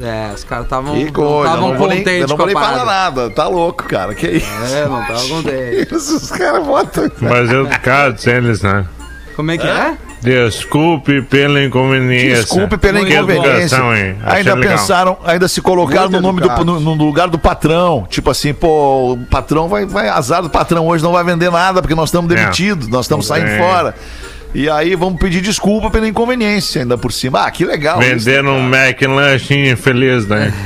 [0.00, 2.46] É, os caras estavam coisa, eu não vou nem, eu contentes não com vou a
[2.46, 3.20] nem falar parada.
[3.22, 3.30] nada.
[3.30, 4.14] Tá louco, cara.
[4.14, 4.48] Que isso?
[4.74, 6.08] É, não estavam contentes.
[6.10, 7.10] Os caras botam.
[7.20, 8.86] Mas educados eles, né?
[9.36, 9.96] Como é que é?
[10.26, 12.40] Desculpe pela inconveniência.
[12.42, 13.76] Desculpe pela Muito inconveniência.
[13.76, 14.72] educação, Ainda legal.
[14.72, 18.04] pensaram, ainda se colocaram Muito no nome do, no, no lugar do patrão.
[18.10, 21.80] Tipo assim, pô, o patrão vai, vai azar do patrão hoje, não vai vender nada,
[21.80, 22.34] porque nós estamos É.
[22.34, 23.58] demitidos, nós estamos saindo É.
[23.58, 23.94] fora.
[24.52, 27.44] E aí vamos pedir desculpa pela inconveniência ainda por cima.
[27.46, 28.00] Ah, que legal.
[28.02, 30.52] isso, Venderam um McLanche infeliz, né?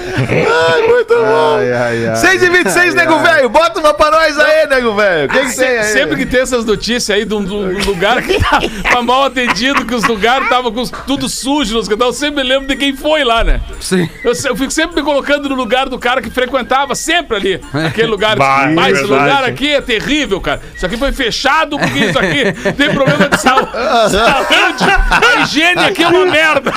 [0.28, 1.56] Ai, muito bom.
[1.58, 2.16] Ai, ai, ai.
[2.16, 3.48] 6 e 26 nego velho.
[3.48, 5.26] Bota uma pra nós aí, nego velho.
[5.26, 5.84] O que, que tem aí?
[5.84, 8.60] Sempre que tem essas notícias aí de um, de um lugar que tá,
[8.92, 12.76] tá mal atendido, que os lugares estavam com tudo sujo, nos eu sempre lembro de
[12.76, 13.60] quem foi lá, né?
[13.80, 14.08] Sim.
[14.24, 17.60] Eu, se- eu fico sempre me colocando no lugar do cara que frequentava sempre ali.
[17.86, 18.36] Aquele lugar.
[18.36, 20.60] Bah, é Mas esse lugar aqui é terrível, cara.
[20.74, 23.70] Isso aqui foi fechado porque isso aqui tem problema de saúde.
[24.10, 24.84] saúde.
[25.10, 26.72] A higiene aqui é uma merda.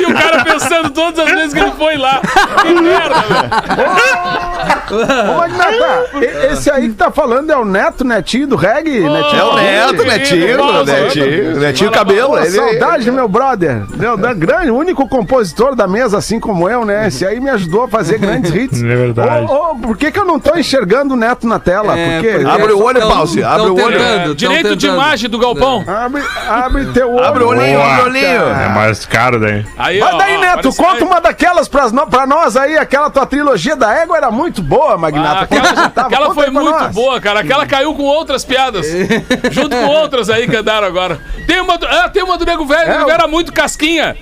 [0.00, 2.20] E o cara pensando todas as vezes que ele foi lá.
[2.62, 4.42] Que merda, velho.
[4.92, 6.10] Ô, Magnata,
[6.52, 9.00] esse aí que tá falando é o Neto, Netinho do reggae?
[9.00, 12.38] Netinho É o Neto, Netinho, Netinho, Cabelo.
[12.38, 13.82] Ele, saudade, meu brother.
[13.96, 17.08] Meu, da grande, o único compositor da mesa, assim como eu, né?
[17.08, 18.82] Esse aí me ajudou a fazer grandes hits.
[18.82, 19.46] É verdade.
[19.50, 21.98] Ô, ô, por que, que eu não tô enxergando o Neto na tela?
[21.98, 22.32] É, Por quê?
[22.38, 23.98] porque Abre o olho, tão- Pause, abre o olho.
[23.98, 25.00] tentando, tão Direito de tentando.
[25.00, 25.84] imagem do galpão.
[25.86, 27.24] Abre, abre teu olho.
[27.24, 28.42] Abre o olhinho, abre o olhinho.
[28.48, 29.64] É mais caro daí.
[29.78, 32.76] Aí, Mas daí, ó, Neto, conta uma daquelas pras pra nós aí.
[32.76, 35.44] Aquela tua trilogia da égua era muito boa, Ah, Magnata.
[35.44, 36.94] aquela tava- aquela conta foi muito nós.
[36.94, 37.40] boa, cara.
[37.40, 38.84] Aquela caiu com outras piadas.
[39.52, 41.20] junto com outras aí que andaram agora.
[41.46, 42.90] Tem uma do, ah, tem uma do Nego Velho.
[42.90, 44.16] É, o- Velho era muito casquinha.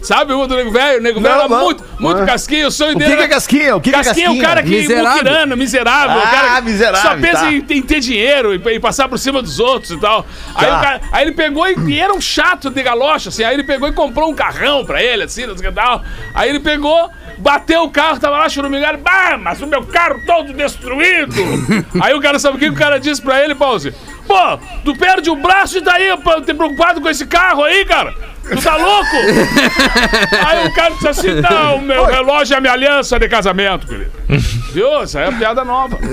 [0.00, 1.00] Sabe uma do Nego Velho?
[1.00, 2.26] O Nego Velho era muito, muito Ah.
[2.26, 2.68] casquinha.
[2.68, 3.76] O sonho O dele que, que é casquinha?
[3.76, 5.10] O que, é Casquinha é o cara que Miserável.
[5.10, 6.16] muquirana, miserável.
[6.16, 7.52] o Ah, cara miserável, Só pensa tá.
[7.52, 10.24] em, em ter dinheiro e, e passar por cima dos outros e tal.
[10.54, 10.78] Aí, Tá.
[10.78, 13.42] o cara- aí ele pegou e, e era um chato de galocha, assim.
[13.44, 16.02] Aí ele pegou e comprou um carrão pra ele, assim, não sei o que tal.
[16.34, 18.98] Aí ele pegou, bateu o carro, tava lá churumingando.
[18.98, 21.34] Bah, mas o meu carro todo destruído.
[22.00, 23.92] aí o cara, sabe o que o cara disse pra ele, Pause?
[24.26, 26.14] Pô, tu perde o braço e tá aí
[26.54, 28.14] preocupado com esse carro aí, cara?
[28.48, 29.16] Tu tá louco?
[30.46, 34.10] Aí o cara disse assim: não, meu relógio é a minha aliança de casamento, querido.
[34.72, 35.02] Viu?
[35.02, 35.96] Isso aí é piada nova.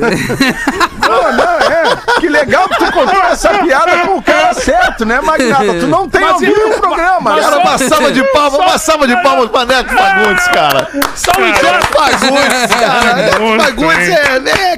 [1.05, 2.19] Não, não, é.
[2.19, 5.79] Que legal que tu contou essa piada com o cara certo, né, Magnata?
[5.79, 7.19] Tu não tem Mas ouvido o programa.
[7.21, 7.41] mas né?
[7.43, 10.89] Cara, uma salva de palmas, uma salva de palmas pra Neto Fagundes, cara.
[11.13, 11.85] Só um idiota.
[11.85, 13.13] Fagundes, cara.
[13.13, 14.77] Neto Fagundes é, né?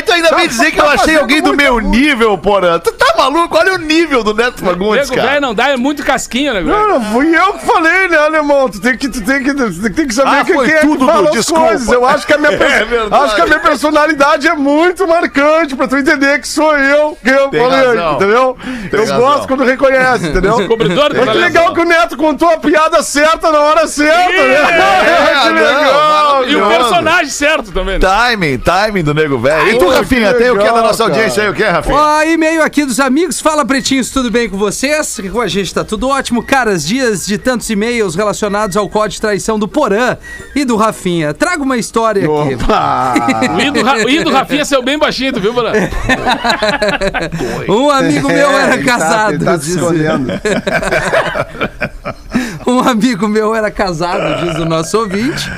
[0.00, 2.78] Aí tu ainda vem dizer que eu tá achei alguém do meu nível, porra.
[2.78, 3.54] Tu tá maluco?
[3.58, 5.40] Olha o nível do Neto Fagundes, Nego velho cara.
[5.40, 6.88] não dá, é muito casquinha, né, velho?
[6.88, 8.68] não fui eu que falei, né, alemão?
[8.70, 10.80] Tu tem que, tu tem que, tu tem que saber Ah, que, foi quem é
[10.80, 11.88] tu, que fala as coisas.
[11.88, 15.86] Eu acho que, a minha, É acho que a minha personalidade é muito marcante pra
[15.86, 18.14] tu entender que sou eu que eu Tem falei, razão.
[18.14, 18.56] entendeu?
[18.92, 19.20] eu razão.
[19.20, 20.56] gosto quando reconhece, entendeu?
[21.16, 24.54] Mas que legal que o Neto contou a piada certa na hora certa, né?
[24.54, 26.44] É, que não, legal!
[26.48, 27.98] E o personagem certo também.
[27.98, 28.00] né?
[28.00, 29.68] Timing, timing do nego velho.
[29.68, 31.10] E tu, Rafinha, que tem o que da nossa cara.
[31.14, 31.48] audiência aí?
[31.50, 31.94] O que, Rafinha?
[31.96, 33.40] Ó, e-mail aqui dos amigos.
[33.40, 35.20] Fala, pretinhos, tudo bem com vocês?
[35.32, 36.42] Com a gente tá tudo ótimo.
[36.42, 40.16] Caras, dias de tantos e-mails relacionados ao código de traição do Porã
[40.54, 41.32] e do Rafinha.
[41.34, 42.54] Traga uma história aqui.
[42.54, 43.14] Opa!
[43.50, 45.70] O I do, Ra- o I do Rafinha saiu bem baixinho, tu viu, Bruno?
[47.68, 49.32] Um amigo meu É, era ele tá- casado.
[49.34, 50.32] ele tá se diz- escondendo.
[52.66, 55.50] um amigo meu era casado, diz o nosso ouvinte,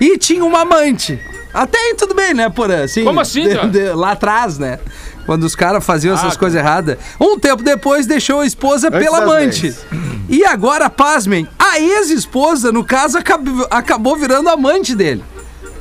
[0.00, 1.18] e tinha uma amante.
[1.52, 2.84] Até aí tudo bem, né, Porã?
[2.84, 3.68] Assim, Como assim, de- cara?
[3.68, 4.78] de- lá atrás, né?
[5.26, 6.96] Quando os caras faziam essas Ah, coisas erradas.
[7.20, 9.74] Um tempo depois deixou a esposa Antes pela das amante.
[10.28, 15.22] E agora, pasmem, a ex-esposa, no caso, acab- acabou virando amante dele.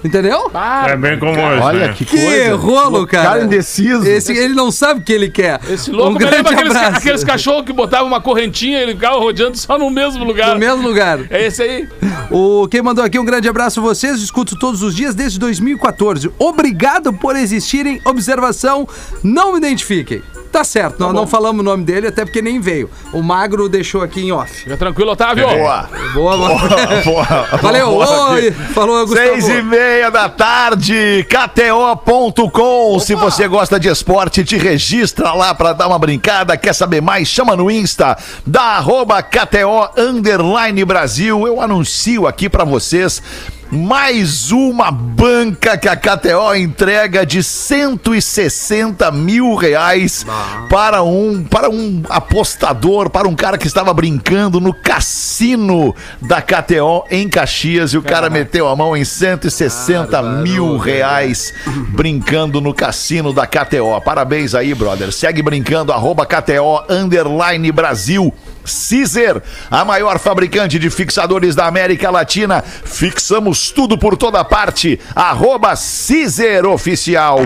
[0.04, 0.52] Entendeu?
[0.88, 1.94] É bem como hoje, Olha né?
[1.94, 2.56] que, Que coisa.
[2.56, 3.30] rolo, cara.
[3.30, 4.06] Cara indeciso.
[4.08, 5.60] Esse, ele não sabe o que ele quer.
[5.70, 6.98] Esse louco um grande lembra aqueles, abraço.
[6.98, 10.54] aqueles cachorros que botavam uma correntinha e ele ficava rodeando só no mesmo lugar.
[10.54, 11.20] No mesmo lugar.
[11.30, 11.88] É esse aí.
[12.32, 16.30] O quem mandou aqui um grande abraço a vocês, escuto todos os dias desde 2014.
[16.38, 18.00] Obrigado por existirem.
[18.06, 18.88] Observação,
[19.24, 20.22] não me identifiquem.
[20.58, 22.90] Tá certo, nós não falamos o nome dele, até porque nem veio.
[23.14, 24.52] O Magro deixou aqui em off.
[24.64, 25.48] Fica tranquilo, Otávio.
[25.48, 25.88] Boa.
[26.16, 26.60] Boa, mano.
[27.06, 27.24] Boa.
[27.62, 28.32] Valeu, Boa.
[28.32, 28.52] oi.
[28.74, 29.40] Falou, Gustavo.
[29.40, 33.00] Seis e meia da tarde, KTO.com.
[33.00, 36.58] Se você gosta de esporte, te registra lá pra dar uma brincada.
[36.58, 37.28] Quer saber mais?
[37.28, 41.46] Chama no Insta da arroba KTO Underline Brasil.
[41.46, 43.22] Eu anuncio aqui pra vocês.
[43.70, 50.26] Mais uma banca que a KTO entrega de 160 mil reais
[50.70, 57.04] para um, para um apostador, para um cara que estava brincando no cassino da KTO
[57.12, 61.54] em Caxias e o cara meteu a mão em 160 mil reais
[61.90, 64.00] brincando no cassino da KTO.
[64.04, 65.12] Parabéns aí, brother.
[65.12, 68.34] Segue brincando, arroba KTO Underline Brasil.
[68.68, 72.62] Caesar, a maior fabricante de fixadores da América Latina.
[72.62, 75.00] Fixamos tudo por toda parte.
[75.16, 77.40] Arroba Caesar Oficial.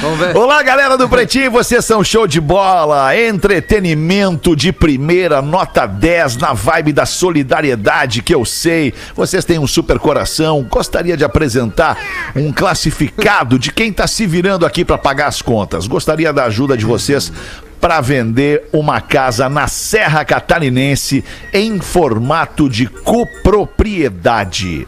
[0.00, 0.36] Vamos ver.
[0.36, 6.52] Olá, galera do Pretinho, vocês são show de bola, entretenimento de primeira, nota 10 na
[6.52, 8.92] vibe da solidariedade que eu sei.
[9.14, 10.66] Vocês têm um super coração.
[10.68, 11.98] Gostaria de apresentar
[12.34, 15.86] um classificado de quem tá se virando aqui para pagar as contas.
[15.86, 17.32] Gostaria da ajuda de vocês
[17.80, 24.86] para vender uma casa na Serra Catarinense em formato de copropriedade.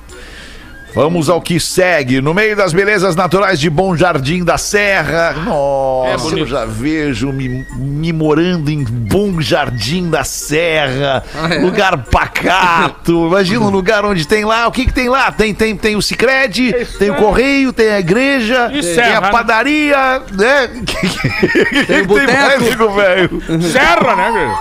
[0.94, 2.20] Vamos ao que segue.
[2.20, 5.34] No meio das belezas naturais de Bom Jardim da Serra.
[5.44, 11.22] Nossa, É eu já vejo me, me morando em Bom Jardim da Serra.
[11.34, 11.58] Ah, é?
[11.58, 13.12] Lugar pacato.
[13.28, 14.66] Imagina um lugar onde tem lá.
[14.66, 15.30] O que, que tem lá?
[15.30, 19.20] Tem, tem, tem o Cicred, tem o Correio, tem a igreja, E tem serra, a
[19.22, 19.30] né?
[19.30, 20.68] padaria, né?
[21.86, 22.90] Tem, o boteco.
[22.94, 23.42] velho?
[23.62, 24.58] Serra, né?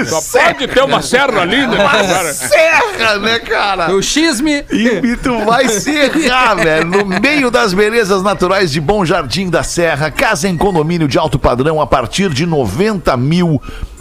[0.00, 0.20] Isso.
[0.20, 2.32] Só pode ter uma serra linda, né, cara?
[2.32, 3.94] Serra, né, cara?
[3.94, 4.64] O xisme.
[4.70, 9.64] E, e tu vai serrar, velho, no meio das belezas naturais de Bom Jardim da
[9.64, 13.60] Serra, casa em condomínio de alto padrão a partir de 90 mil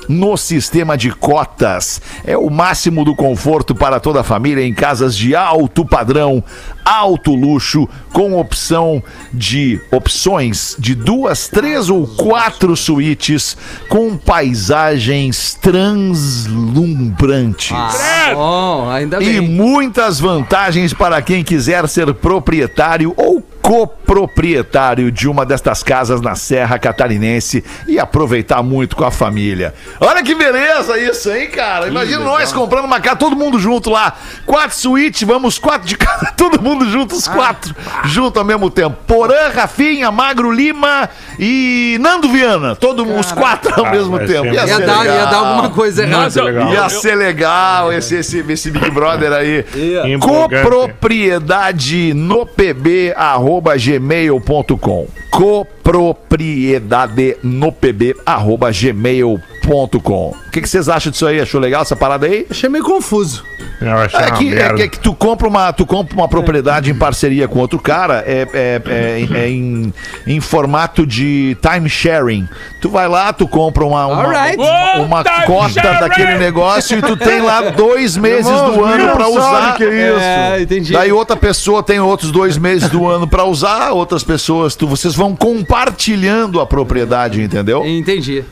[0.09, 2.01] no sistema de cotas.
[2.25, 6.43] É o máximo do conforto para toda a família em casas de alto padrão,
[6.83, 13.55] alto luxo, com opção de opções de duas, três ou quatro suítes
[13.87, 17.71] com paisagens translumbrantes.
[17.71, 19.41] Ah, bom, ainda E bem.
[19.41, 26.79] muitas vantagens para quem quiser ser proprietário ou coproprietário de uma destas casas na Serra
[26.79, 29.73] Catarinense e aproveitar muito com a família.
[29.99, 31.87] Olha que beleza isso, hein, cara?
[31.87, 34.15] Imagina nós comprando uma casa, todo mundo junto lá.
[34.45, 38.97] Quatro suítes, vamos quatro de cada, todo mundo junto, os quatro, junto ao mesmo tempo.
[39.05, 42.75] Porã, Rafinha, Magro Lima e Nando Viana.
[42.75, 44.45] Todo mundo, os quatro ao Ah, mesmo tempo.
[44.47, 46.41] Ia, Ia dar, ia dar alguma coisa errada.
[46.71, 49.65] Ia ser legal esse, esse, esse Big Brother aí.
[50.05, 50.63] Empolgante.
[50.63, 61.11] Copropriedade no pb arroba gmail.com Copropriedade no pb arroba gmail.com O que, que vocês acham
[61.11, 61.39] disso aí?
[61.39, 62.45] Achou legal essa parada aí?
[62.49, 63.43] Achei meio confuso.
[63.81, 66.89] Eu achei É que, é, que, é que tu compra uma, tu compra uma propriedade
[66.91, 69.93] em parceria com outro cara, é, é, é, é em,
[70.27, 72.47] em formato de time sharing.
[72.81, 74.57] Tu vai lá, tu compra uma, uma, Alright.
[74.57, 75.99] uma, uma Time cota sharing.
[75.99, 79.75] daquele negócio e tu tem lá dois meses do ano pra usar.
[79.75, 80.19] que é isso.
[80.19, 80.93] É, entendi.
[80.93, 85.15] Daí outra pessoa tem outros dois meses do ano pra usar, outras pessoas, tu, vocês
[85.15, 87.85] vão compartilhando a propriedade, entendeu?
[87.85, 88.43] Entendi.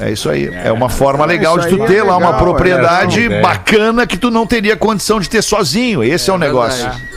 [0.00, 0.48] É isso aí.
[0.52, 3.40] É uma forma legal de tu ter é lá uma legal, propriedade é.
[3.40, 6.04] bacana que tu não teria condição de ter sozinho.
[6.04, 6.82] Esse é, o negócio.
[6.82, 7.08] verdade.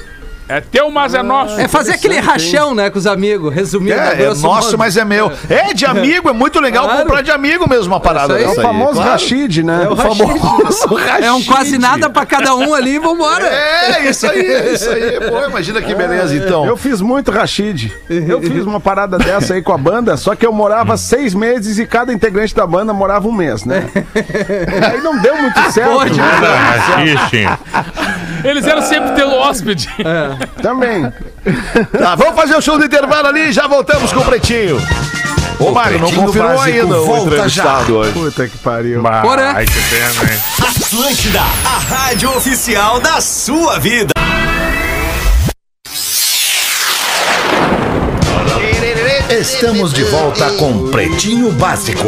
[0.51, 1.59] É teu, mas é nosso.
[1.59, 3.93] É fazer aquele rachão, né, com os amigos, resumindo.
[3.99, 4.77] É, é nosso, modo.
[4.77, 5.31] mas é meu.
[5.49, 7.03] É, de amigo, é muito legal Claro.
[7.03, 8.55] comprar de amigo mesmo uma parada isso aí.
[8.57, 9.11] É o famoso claro.
[9.11, 9.83] Rashid, né?
[9.85, 11.79] É o O famoso- Famoso É um quase Rashid.
[11.81, 13.45] nada pra cada um ali, vambora.
[13.47, 15.19] É, isso aí, é isso aí.
[15.29, 16.65] Pô, imagina que beleza, então.
[16.65, 17.91] Eu fiz muito Rashid.
[18.09, 21.77] Eu fiz uma parada dessa aí com a banda, só que eu morava seis meses
[21.79, 23.89] e cada integrante da banda morava um mês, né?
[24.91, 25.91] Aí não deu muito certo.
[25.93, 26.25] Pode, né?
[28.43, 29.87] Eles eram sempre teu hóspede.
[30.61, 31.11] Também.
[31.97, 34.79] Tá, vamos fazer o show do intervalo ali e já voltamos com o Pretinho.
[35.59, 38.11] Ô, Mário, não confirmou ainda o entrevistado hoje.
[38.13, 39.03] Puta que pariu.
[39.21, 39.53] Porã.
[39.55, 40.39] Ai, que pena, hein?
[40.59, 44.11] Atlântida, a rádio oficial da sua vida.
[49.31, 52.03] Estamos de volta com Pretinho Básico.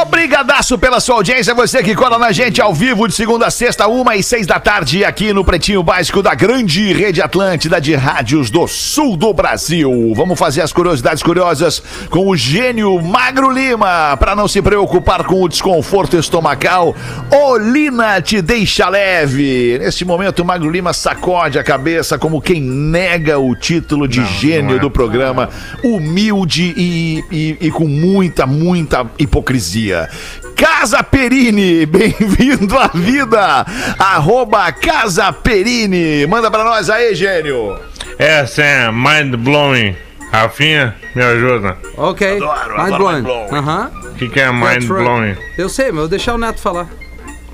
[0.00, 3.86] Obrigadaço pela sua audiência, você que cola na gente ao vivo de segunda a sexta,
[3.86, 8.48] uma e seis da tarde, aqui no Pretinho Básico da grande rede Atlântida de rádios
[8.48, 10.14] do sul do Brasil.
[10.16, 15.42] Vamos fazer as curiosidades curiosas com o gênio Magro Lima, para não se preocupar com
[15.42, 16.96] o desconforto estomacal.
[17.30, 19.78] Olina te deixa leve.
[19.78, 24.70] Neste momento, o Magro Lima sacode a cabeça como quem nega o título de gênio
[24.70, 24.80] não é.
[24.80, 25.50] do programa,
[25.82, 30.08] humilde e, e- e com muita, muita hipocrisia.
[30.56, 33.66] Casa Perini, bem-vindo à vida.
[33.98, 36.26] Arroba Casa Perini.
[36.26, 37.76] Manda pra nós aí, gênio.
[38.18, 39.96] Essa é mind blowing.
[40.30, 41.76] Rafinha, me ajuda.
[41.96, 42.36] Ok.
[42.36, 43.14] Adoro, Mind adoro blowing.
[43.14, 43.54] mind blowing.
[43.54, 43.90] Aham.
[44.04, 45.04] O que, que é mind That's right.
[45.04, 45.36] blowing?
[45.58, 46.88] Eu sei, mas eu vou deixar o Neto falar.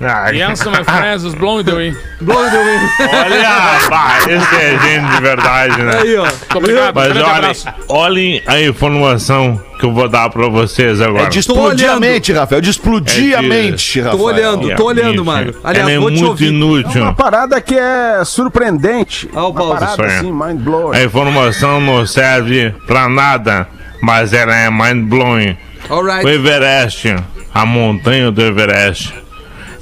[0.03, 1.95] Ah, The answer, my friends, is blowing the wind.
[2.21, 2.89] Blowing the wind.
[3.13, 5.97] olha, bah, esse é gente de verdade, né?
[6.01, 6.23] Aí, ó.
[6.23, 7.67] Muito obrigado, Mas grande olhem, abraço.
[7.87, 11.25] olhem a informação que eu vou dar pra vocês agora.
[11.25, 12.01] É de explodir a olhando.
[12.01, 12.61] mente, Rafael.
[12.61, 14.17] De explodir É a de- mente, Rafael.
[14.17, 15.55] Tô olhando, tô olhando, Magro.
[15.63, 16.47] Aliás, Ela é vou te muito ouvir.
[16.47, 17.01] inútil.
[17.03, 19.29] Uma parada que é surpreendente.
[19.33, 19.73] Ó, o Uma Paulo.
[19.75, 20.17] parada Isso é.
[20.17, 20.97] assim, mind blowing.
[20.97, 23.67] A informação não serve pra nada,
[24.01, 25.57] mas ela é mind blowing.
[25.89, 26.27] O Alright.
[26.27, 27.15] Everest,
[27.53, 29.13] a montanha do Everest,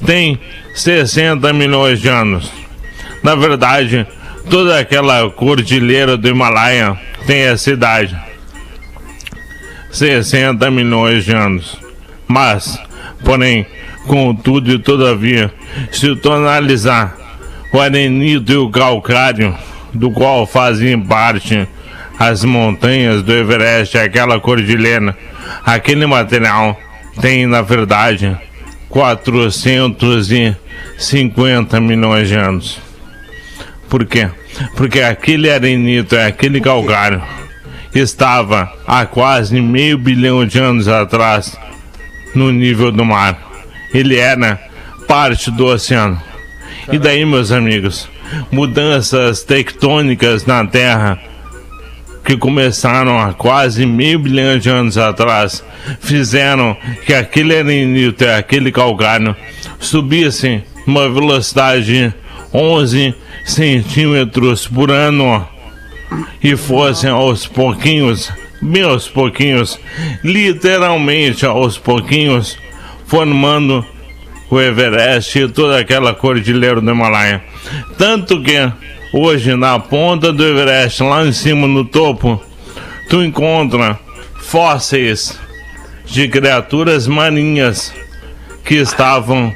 [0.06, 0.40] tem
[0.74, 2.52] 60 milhões de anos.
[3.24, 4.08] Na verdade,
[4.50, 8.18] toda aquela cordilheira do Himalaia tem essa idade.
[9.92, 11.78] 60 milhões de anos.
[12.28, 12.80] Mas,
[13.24, 13.66] porém,
[14.08, 15.52] contudo e todavia,
[15.92, 17.18] se tu analisar
[17.74, 19.56] o arenito e o calcário,
[19.94, 21.68] do qual fazem parte
[22.20, 25.16] as montanhas do Everest, aquela cordilheira,
[25.66, 26.78] aquele material
[27.22, 28.38] tem, na verdade,
[28.90, 32.78] 450 milhões de anos.
[33.88, 34.30] Por quê?
[34.76, 37.24] Porque aquele arenito, aquele calcário,
[37.94, 41.58] estava há quase meio bilhão de anos atrás
[42.36, 43.40] no nível do mar.
[43.94, 44.60] Ele era
[45.08, 46.22] parte do oceano.
[46.92, 48.10] E daí, meus amigos,
[48.52, 51.20] mudanças tectônicas na Terra
[52.30, 55.64] que começaram há quase meio bilhão de anos atrás
[56.00, 59.36] fizeram que aquele arenito e aquele calcário
[59.80, 62.14] subissem uma velocidade de
[62.54, 65.44] 11 centímetros por ano
[66.44, 69.80] e fossem aos pouquinhos, bem aos pouquinhos,
[70.24, 72.60] literalmente aos pouquinhos,
[73.08, 73.84] formando
[74.52, 77.42] o Everest e toda aquela cordilheira do Himalaia.
[77.98, 78.72] Tanto que
[79.12, 82.40] hoje na ponta do Everest, lá em cima no topo,
[83.10, 83.98] tu encontra
[84.40, 85.40] fósseis
[86.06, 87.92] de criaturas marinhas
[88.64, 89.52] que estavam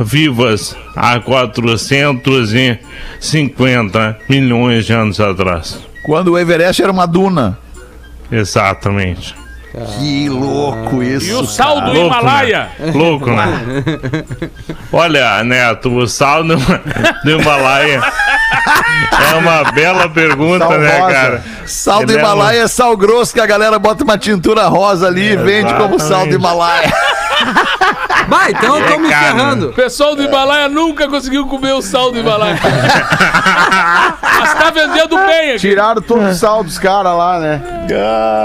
[0.00, 5.80] vivas há 450 milhões de anos atrás.
[6.04, 7.58] Quando o Everest era uma duna.
[8.30, 9.34] Exatamente.
[9.98, 11.30] Que louco isso.
[11.30, 12.68] E o sal do Louco, Himalaia.
[12.78, 12.92] Né?
[12.92, 13.84] Louco, né?
[14.92, 18.02] Olha, Neto, o sal do, do Himalaia
[19.32, 21.12] é uma bela pergunta, Sal né, rosa.
[21.12, 21.44] cara?
[21.66, 25.06] Sal do Ele é Himalaia é sal grosso que a galera bota uma tintura rosa
[25.06, 26.34] ali e vende como sal do Exatamente.
[26.34, 26.92] Himalaia.
[28.28, 29.68] Vai, então eu tô me caro, ferrando.
[29.68, 32.58] O pessoal do Himalaia nunca conseguiu comer o sal do Himalaia.
[34.40, 35.58] Mas tá vendendo bem aqui.
[35.58, 37.60] Tiraram todo o sal dos caras lá, né?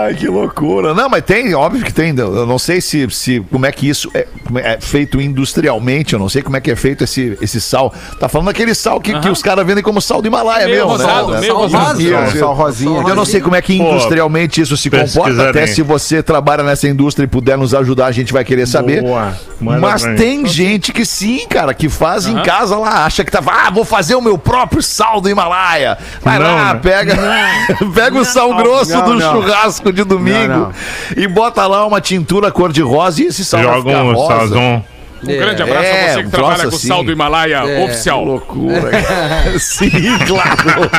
[0.06, 0.94] Ai, que loucura.
[0.94, 2.18] Não, mas tem, óbvio que tem.
[2.18, 4.26] Eu não sei se, se como é que isso é,
[4.56, 6.14] é feito industrialmente.
[6.14, 7.94] Eu não sei como é que é feito esse, esse sal.
[8.20, 10.92] Tá falando daquele sal que, que os caras vendem como sal do Himalaia Meio mesmo,
[10.92, 11.40] rosado, né?
[11.42, 11.86] meio Sal rosado.
[11.86, 12.28] rosa.
[12.28, 13.02] Isso, Sal, rosinha.
[13.08, 15.50] Eu não sei como é que Pô, industrialmente isso se comporta.
[15.50, 18.83] Até se você trabalha nessa indústria e puder nos ajudar, a gente vai querer saber.
[18.84, 19.34] Boa.
[19.60, 23.42] Manda Mas tem gente que sim, cara, que faz em casa lá, acha que tá.
[23.46, 25.98] Ah, vou fazer o meu próprio sal do Himalaia.
[26.22, 26.80] Vai Não, lá, né?
[26.84, 27.16] pega,
[27.96, 30.74] pega o sal grosso do churrasco de domingo
[31.16, 34.40] e bota lá uma tintura cor-de-rosa e esse sal vai Joga ficar um rosa.
[34.40, 34.82] sazon.
[35.24, 36.88] Um grande abraço É, a você que trabalha com o assim.
[36.88, 37.86] sal do Himalaia É.
[37.86, 38.24] oficial.
[38.26, 38.92] Loucura.
[39.60, 39.90] sim,
[40.28, 40.90] claro.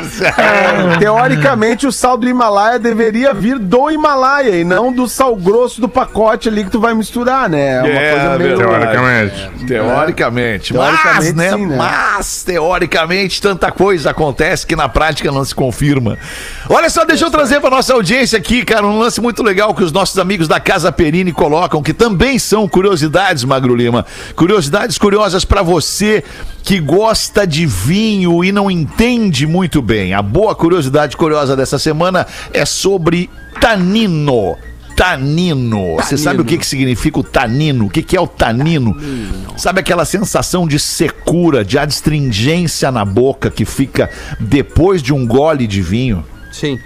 [0.95, 5.81] É, teoricamente, o sal do Himalaia deveria vir do Himalaia e não do sal grosso
[5.81, 7.77] do pacote ali que tu vai misturar, né?
[7.77, 8.57] É uma É, coisa meio.
[8.57, 8.81] verdade.
[8.81, 9.67] Teoricamente.
[9.67, 10.75] Teoricamente.
[10.75, 11.51] Mas, Teoricamente, né?
[11.53, 11.77] sim, né?
[11.77, 16.17] Mas, teoricamente, tanta coisa acontece que na prática não se confirma.
[16.69, 19.83] Olha só, deixa eu trazer para nossa audiência aqui, cara, um lance muito legal que
[19.83, 24.07] os nossos amigos da Casa Perini colocam, que também são curiosidades, Magro Lima.
[24.35, 26.25] Curiosidades curiosas para você
[26.63, 30.15] que gosta de vinho e não entende muito bem.
[30.15, 34.57] A boa curiosidade curiosa dessa semana é sobre tanino.
[34.97, 35.97] Tanino.
[35.97, 37.87] Você sabe o que, que significa o tanino?
[37.87, 38.97] O que, que é o tanino?
[39.57, 45.67] Sabe aquela sensação de secura, de adstringência na boca que fica depois de um gole
[45.67, 46.25] de vinho?
[46.53, 46.79] Sim.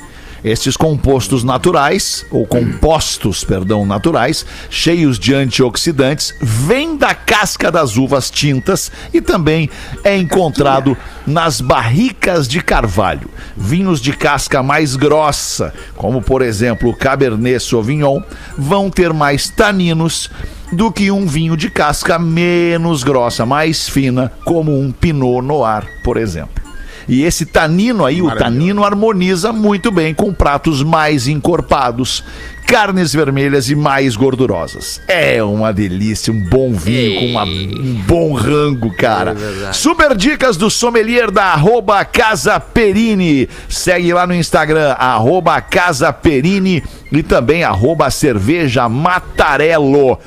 [0.44, 8.30] Esses compostos naturais, ou compostos, perdão, naturais, cheios de antioxidantes, vêm da casca das uvas
[8.30, 9.68] tintas e também
[10.04, 13.28] é encontrado nas barricas de carvalho.
[13.56, 18.22] Vinhos de casca mais grossa, como por exemplo o Cabernet Sauvignon,
[18.56, 20.30] vão ter mais taninos
[20.72, 26.16] do que um vinho de casca menos grossa, mais fina, como um Pinot Noir, por
[26.16, 26.67] exemplo.
[27.08, 32.22] E esse tanino aí, o tanino harmoniza muito bem com pratos mais encorpados,
[32.66, 35.00] carnes vermelhas e mais gordurosas.
[35.08, 39.34] É uma delícia, um bom vinho com uma- um bom rango, cara.
[39.72, 43.48] Super dicas do sommelier da arroba Casa Perini.
[43.70, 50.18] Segue lá no Instagram, arroba Casa Perini e também arroba Cerveja Matarello.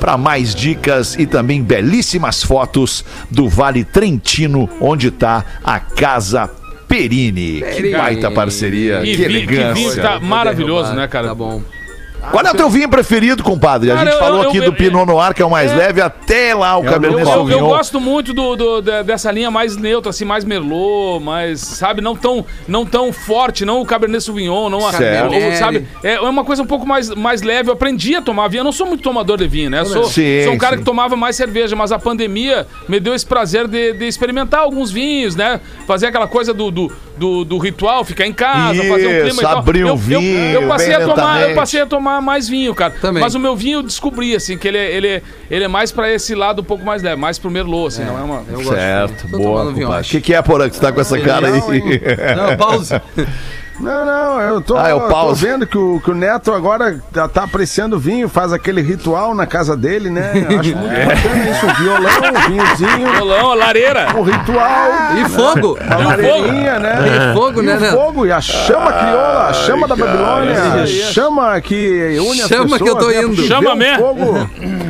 [0.00, 6.50] Para mais dicas e também belíssimas fotos do Vale Trentino, onde está a Casa
[6.88, 7.62] Perini.
[7.76, 10.02] Que baita parceria, E que vinho- que elegância.
[10.02, 11.28] tá maravilhoso, né, cara?
[11.28, 11.62] Tá bom.
[12.30, 13.90] Qual é o teu vinho preferido, compadre?
[13.90, 15.70] A Cara, gente eu- falou eu- aqui eu- do Pinot Noir, que é o mais
[15.72, 15.74] É.
[15.74, 17.66] leve, até lá o Eu, Cabernet eu- eu Sauvignon.
[17.68, 22.14] gosto muito do, do- de- dessa linha mais neutra, assim, mais Merlot, mais, sabe, não
[22.14, 24.92] tão, não tão forte, não o Cabernet Sauvignon, não a.
[24.92, 25.86] Merlot, sabe?
[26.02, 27.68] É uma coisa um pouco mais, mais leve.
[27.70, 28.60] Eu aprendi a tomar vinho.
[28.60, 29.80] Eu não sou muito tomador de vinho, né?
[29.80, 30.80] Eu sou, Sim, sou um cara sim.
[30.80, 34.90] que tomava mais cerveja, mas a pandemia me deu esse prazer de, de experimentar alguns
[34.90, 35.60] vinhos, né?
[35.86, 39.40] Fazer aquela coisa do, do, do- do ritual, ficar em casa, fazer um clima Isso,
[39.40, 39.58] e tal.
[39.58, 42.48] abrir um eu, eu- vinho eu, passei bem a tomar, eu passei a tomar mais
[42.48, 42.94] vinho, cara.
[42.98, 43.22] Também.
[43.22, 45.92] Mas o meu vinho eu descobri, assim, que ele, é- ele, é- ele é mais
[45.92, 48.42] pra esse lado um pouco mais leve, mais pro Merlot, assim, não é uma...
[48.48, 48.74] Eu gosto.
[48.74, 50.08] Certo, boa, tomando vinho, compadre.
[50.08, 51.60] O que, que é, Porã, que você tá com essa cara aí?
[52.36, 52.94] Não, pause.
[53.80, 57.00] Não, não, eu tô, Ah, é o tô vendo que o, que o Neto agora
[57.12, 60.32] tá, tá apreciando o vinho, faz aquele ritual na casa dele, né?
[60.50, 64.06] Eu Acho muito bacana isso, um violão, um vinhozinho, Violão, lareira.
[64.16, 65.78] um ritual, E fogo.
[65.80, 66.98] uma E o lareirinha, né?
[67.32, 67.90] E fogo, E né, o né?
[67.92, 72.48] fogo, e a chama crioula, a chama da cara, Babilônia, a chama que une as
[72.48, 72.82] Chama pessoas.
[72.82, 73.22] que eu tô né?
[73.22, 73.42] indo.
[73.44, 73.96] Chama o mé.
[73.98, 74.48] fogo...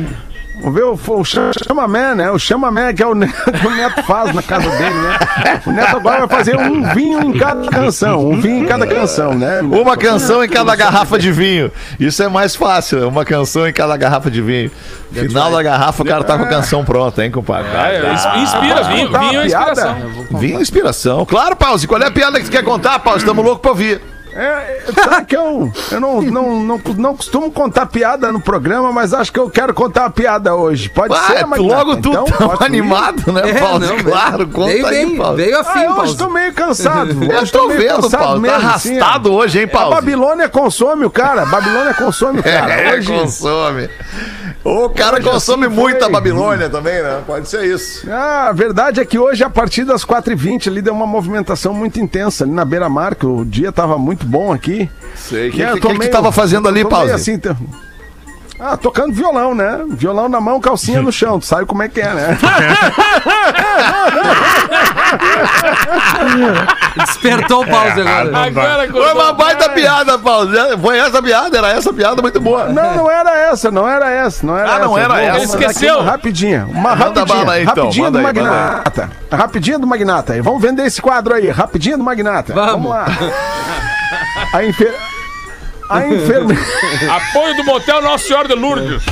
[0.61, 2.29] Vamos ver o, o chamamé, né?
[2.31, 5.61] O chamamé que é o Neto, que o Neto faz na casa dele, né?
[5.65, 9.33] O Neto agora vai fazer um vinho em cada canção, um vinho em cada canção,
[9.33, 9.61] né?
[9.61, 11.71] Uma canção em cada garrafa de vinho.
[11.99, 14.71] Isso é mais fácil, uma canção em cada garrafa de vinho.
[15.11, 17.67] Final da garrafa, o cara tá com a canção pronta, hein, compadre?
[17.75, 19.95] É, ins- inspira, vinho, vinho é inspiração.
[20.31, 21.25] Vinho e inspiração.
[21.25, 21.87] Claro, Pause.
[21.87, 23.19] Qual é a piada que tu quer contar, Pause?
[23.19, 24.01] Estamos loucos pra ouvir.
[24.33, 29.13] É, sabe que eu, eu não, não, não, não costumo contar piada no programa, mas
[29.13, 30.87] acho que eu quero contar uma piada hoje.
[30.89, 31.61] Pode Ah, ser, Magnata?
[31.83, 32.65] logo tu Então, tão posso ir?
[32.65, 33.85] animado, né, É, Pause?
[33.87, 35.35] não, claro, conta veio aí, bem, Pause.
[35.35, 37.11] veio Ah, assim, eu hoje tô meio cansado.
[37.31, 38.33] Eu Hoje tô meio vendo, cansado Pause.
[38.33, 39.03] Tá mesmo, assim, ó.
[39.03, 39.95] arrastado hoje, hein, A Pause?
[39.95, 41.45] Babilônia consome o cara.
[41.45, 42.73] Babilônia consome o cara.
[42.73, 43.89] É, Hoje, consome.
[44.63, 46.07] O cara Hoje consome assim muito foi.
[46.07, 47.21] a Babilônia também, né?
[47.25, 48.07] Pode ser isso.
[48.11, 51.99] Ah, a verdade é que hoje, a partir das 4h20, ali deu uma movimentação muito
[51.99, 54.89] intensa ali na beira-mar, que o dia tava muito bom aqui.
[55.15, 55.49] Sei.
[55.49, 57.11] O que, que, que, que meio- tu tava fazendo ali, Pause?
[57.11, 57.57] assim, então-
[58.63, 59.83] Ah, tocando violão, né?
[59.89, 61.39] Violão na mão, calcinha no chão.
[61.39, 62.37] Tu sabe como é que é, né?
[66.97, 68.45] Despertou o pause agora.
[68.45, 70.55] Agora, Foi uma baita piada, Pause.
[70.81, 72.65] Foi essa piada, era essa piada muito boa.
[72.65, 75.05] Não, não era essa, não era essa, não era Ah, não essa.
[75.05, 75.55] era Vou- essa.
[75.55, 75.95] aqui Esqueceu.
[75.99, 78.33] Uma rapidinha, uma Manda rapidinha, bala aí, então, rapidinha manda do aí.
[78.33, 79.09] Magnata.
[79.31, 80.43] Rapidinho do Magnata.
[80.43, 82.53] Vamos vender esse quadro aí, rapidinho do Magnata.
[82.53, 82.89] Vamos.
[82.91, 83.05] lá.
[84.53, 84.93] A enfer...
[85.91, 86.63] A enfermeira...
[87.13, 89.03] Apoio do motel Nossa Senhora de Lourdes.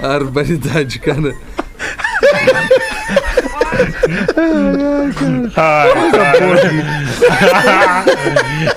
[0.00, 1.34] Barbaridade, cara.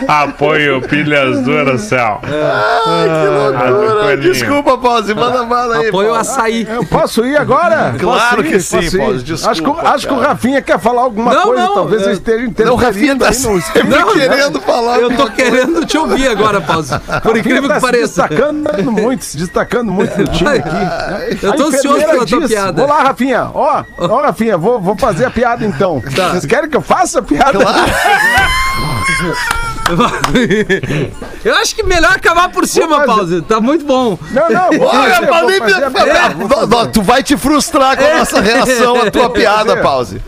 [0.07, 2.19] Apoio pilhas Duracell.
[2.21, 4.17] Que loucura.
[4.17, 5.13] Desculpa, Pause.
[5.13, 5.87] Manda bala aí.
[5.89, 6.31] Apoio Pause.
[6.31, 6.67] açaí.
[6.69, 7.93] Eu posso ir agora?
[7.99, 8.51] Claro ir?
[8.51, 8.97] que sim?
[8.97, 10.23] Pause, desculpa, Acho que, o- acho que o.
[10.23, 13.31] Rafinha quer falar alguma Não, coisa, não, talvez é- eu esteja Não, o Rafinha tá
[13.33, 14.05] sempre esquema.
[14.13, 14.99] querendo falar.
[14.99, 16.93] Eu tô querendo te ouvir agora, pause.
[17.21, 18.23] Por incrível tá que pareça.
[18.27, 21.45] destacando muito, se destacando muito no time aqui.
[21.45, 22.81] Eu tô ansioso pela tua piada.
[22.81, 23.49] Vou lá, Rafinha.
[23.53, 26.01] Ó, ó, Rafinha, vou, vou fazer a piada então.
[26.15, 26.29] Tá.
[26.29, 27.59] Vocês querem que eu faça a piada?
[31.43, 33.41] Eu acho que melhor acabar por cima, pause.
[33.41, 34.17] Tá muito bom.
[34.31, 34.71] Não, não.
[34.79, 39.11] vou Olha, fazer, Pause, vou fazer Tu vai te frustrar com a nossa reação à
[39.11, 40.21] tua piada, Pause.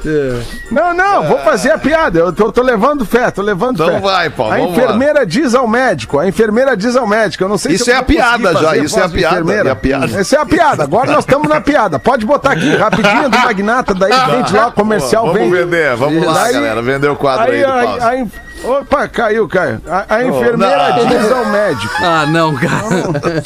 [0.69, 2.19] Não, não, vou fazer a piada.
[2.19, 3.99] Eu tô, tô levando fé, tô levando Então fé.
[3.99, 7.57] vai, Paulo, A vamos enfermeira diz ao médico, a enfermeira diz ao médico, eu não
[7.57, 10.19] sei Isso se é a piada já, isso é a piada, é a piada.
[10.19, 11.97] Essa é a piada, agora nós estamos na piada.
[11.97, 15.51] Pode botar aqui, rapidinho do Magnata, daí vende lá o comercial, Vamos vem.
[15.51, 16.81] vender, vamos lá, galera.
[16.81, 18.31] Vender o quadro aí, Aí, do Pause.
[18.67, 19.79] Opa, caiu, caiu.
[19.87, 21.05] A, a enfermeira não.
[21.07, 23.43] diz ao médico, Ah, não, cara.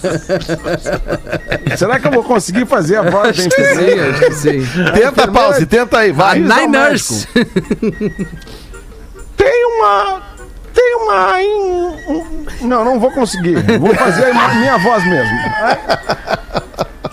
[1.78, 4.32] será que eu vou conseguir fazer a voz da enfermeira?
[4.34, 4.84] Sim, sim.
[4.94, 6.40] Tenta, Pause, tenta aí, vai.
[6.40, 7.28] Nine Nurse.
[9.38, 10.22] Tem uma...
[10.74, 11.38] tem uma.
[11.40, 13.56] um- Não, não vou conseguir.
[13.80, 15.38] Vou fazer a minha voz mesmo.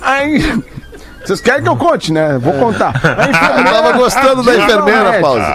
[0.03, 0.63] Aí.
[1.25, 2.39] Vocês querem que eu conte, né?
[2.39, 2.93] Vou contar.
[3.03, 5.47] A Eu enfermeira- tava gostando da enfermeira, Pause.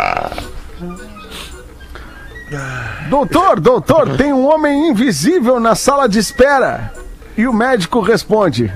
[3.09, 6.91] Doutor, doutor, tem um homem invisível na sala de espera.
[7.37, 8.71] E o médico responde: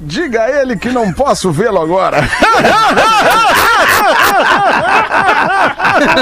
[0.00, 2.18] Diga a ele que não posso vê-lo agora.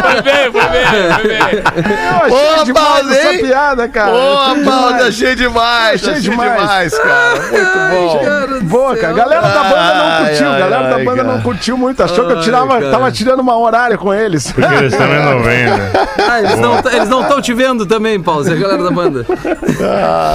[0.03, 0.85] Foi bem, foi bem,
[1.15, 1.63] foi bem.
[2.05, 4.13] Eu achei Ô, demais Paulo, essa piada, cara.
[4.13, 5.03] Paulo, demais.
[5.07, 6.53] achei demais, Achei achei demais.
[6.61, 7.35] demais, cara.
[7.41, 8.65] Muito bom.
[8.65, 9.13] Boa, cara.
[9.13, 10.47] Galera da banda não Ai, curtiu.
[10.49, 11.35] A ai, galera da ai, banda cara.
[11.37, 12.03] não curtiu muito.
[12.03, 12.91] Achou que eu Ai, tirava, cara.
[12.91, 14.51] tava tirando uma horária com eles.
[14.53, 15.93] Porque eles também não vêm, né?
[16.27, 19.27] Ah, eles não estão te vendo também, Paulo, a galera da banda.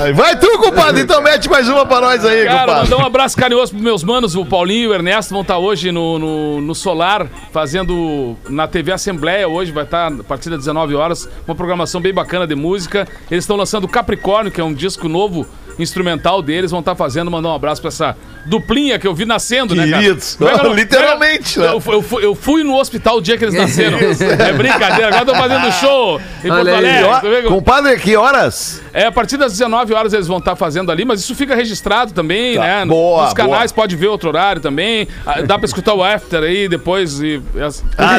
[0.03, 1.01] Ai, Vai tu, compadre.
[1.01, 2.89] Então mete mais uma pra nós aí, Cara, compadre.
[2.89, 5.91] mandar um abraço carinhoso pros meus manos, o Paulinho e o Ernesto vão estar hoje
[5.91, 7.68] no, no, no Solar, fazendo
[8.49, 12.47] na TV Assembleia hoje, vai estar a partir das 19 horas, uma programação bem bacana
[12.47, 13.07] de música.
[13.29, 15.45] Eles estão lançando Capricórnio, que é um disco novo,
[15.81, 18.15] instrumental deles, vão estar fazendo, mandar um abraço pra essa
[18.45, 20.01] duplinha que eu vi nascendo, né, cara?
[20.03, 20.35] Queridos.
[20.35, 21.67] Como é não- Literalmente, é né?
[21.69, 23.97] Eu, eu, fui, eu fui no hospital o dia que eles nasceram.
[23.99, 27.03] é brincadeira, agora tô fazendo show em Porto Olha aí, Alegre.
[27.03, 28.81] Ó, que- Compadre, que horas?
[28.93, 32.13] é, a partir das 19 horas eles vão estar fazendo ali, mas isso fica registrado
[32.13, 32.85] também, Tá, né?
[32.85, 35.07] boa, Nos canais pode ver outro horário também.
[35.25, 37.41] Ah, Dá pra escutar o after aí depois e.
[37.65, 38.17] as- Ah,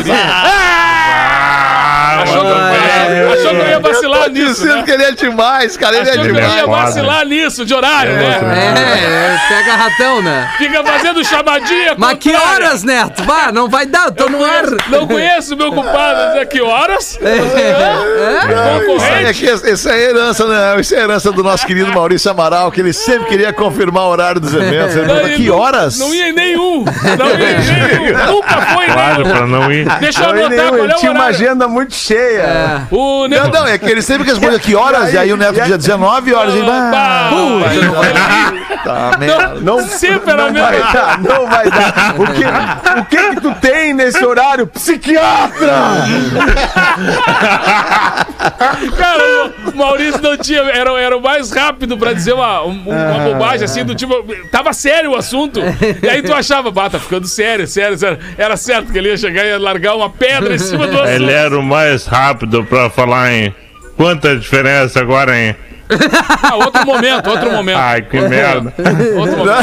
[2.23, 4.83] achou, que, eu- achou que eu ia vacilar Tô nisso, dizendo né?
[4.85, 5.97] que ele é demais, cara.
[5.97, 6.55] Ele é Achou que eu demais.
[6.57, 8.41] ia vacilar nisso de horário, né?
[8.41, 10.51] É, é, pega ratão, né?
[10.59, 11.95] Fica fazendo chamadinha.
[11.99, 12.67] Mas que contrária.
[12.67, 13.23] horas, Neto?
[13.25, 14.65] Vá, não vai dar, eu tô no ar.
[14.89, 16.33] Não conheço meu compadre.
[16.33, 17.19] Dizer que horas?
[18.21, 20.81] É, Isso é isso aí é herança, né?
[20.81, 24.41] Isso é herança do nosso querido Maurício Amaral, que ele sempre queria confirmar o horário
[24.41, 24.97] dos eventos.
[24.97, 25.99] Ele Não, pergunta, ele que não- horas?
[25.99, 26.85] Não ia em nenhum.
[27.19, 28.27] Não ia em nenhum.
[28.33, 29.37] Nunca foi Claro, nenhum.
[29.37, 29.87] pra não ir.
[30.01, 32.87] Deixa eu ele, anotar qual ele é o tinha uma agenda muito cheia.
[32.91, 33.45] O nego...
[33.45, 36.35] Não, não, é que ele sempre responde que horas, e aí o Neto dizia 19
[36.35, 36.55] horas.
[36.55, 37.31] E, Bah, bah,
[38.85, 39.55] tá, merda.
[39.61, 40.69] Não, Sempre era não mesmo.
[40.69, 42.15] vai dar, não vai dar.
[42.19, 44.67] O que, o que que tu tem nesse horário?
[44.67, 45.73] Psiquiatra!
[48.97, 50.61] Cara, o Maurício não tinha.
[50.61, 54.25] Era, era o mais rápido pra dizer uma, um- uma bobagem assim, do tipo.
[54.51, 55.61] Tava sério o assunto.
[56.03, 58.19] E aí tu achava, bah, tá ficando sério, sério, sério.
[58.37, 61.09] Era certo que ele ia chegar e ia largar uma pedra em cima do assunto.
[61.09, 63.55] Ele era o mais rápido pra falar em
[63.97, 65.55] quanta diferença agora em.
[66.43, 67.79] Ah, outro momento, outro momento.
[67.79, 68.73] Ai, que merda.
[69.17, 69.59] Outro momento.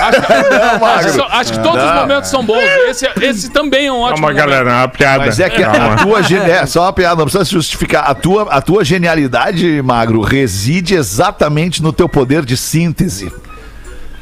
[0.00, 2.00] Acho, que- acho que, acho que todos os Não.
[2.00, 2.62] momentos são bons.
[2.88, 4.26] Esse, esse também é um ótimo.
[4.26, 4.36] Calma, momento.
[4.50, 5.24] galera, uma piada.
[5.26, 5.96] Mas é que a Calma.
[5.96, 6.62] tua genialidade.
[6.64, 8.04] É, só uma piada, não precisa se justificar.
[8.08, 13.32] A tua, a tua genialidade, Magro, reside exatamente no teu poder de síntese.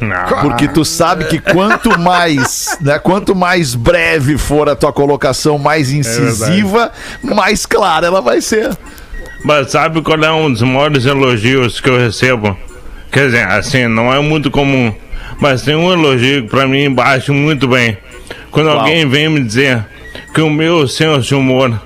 [0.00, 0.40] Não.
[0.42, 5.90] Porque tu sabe que quanto mais, né, quanto mais breve for a tua colocação, mais
[5.90, 8.70] incisiva, mais clara ela vai ser.
[9.44, 12.56] Mas sabe qual é um dos maiores elogios que eu recebo?
[13.10, 14.92] Quer dizer, assim, não é muito comum.
[15.40, 17.96] Mas tem um elogio que pra mim bate muito bem.
[18.50, 19.84] Quando alguém vem me dizer
[20.34, 21.80] que o meu senso de humor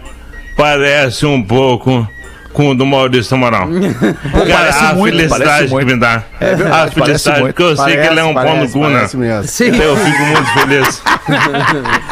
[0.57, 2.09] parece um pouco
[2.53, 3.68] com o do Maurício Amaral.
[4.32, 5.86] Cara, parece a muito, felicidade parece muito.
[5.86, 6.22] que me dá.
[6.40, 7.55] É verdade, a parece felicidade, muito.
[7.55, 9.09] porque eu sei que ele é um pau no cu, né?
[9.32, 9.68] parece.
[9.68, 11.03] Então eu fico muito feliz.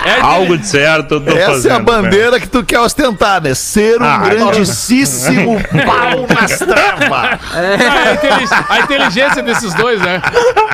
[0.03, 1.73] É, Algo de certo eu tô Essa fazendo.
[1.73, 3.53] é a bandeira que tu quer ostentar, né?
[3.55, 7.41] Ser um Ah, grandíssimo pau nas travas.
[7.53, 10.23] Ah, a, a inteligência desses dois, né?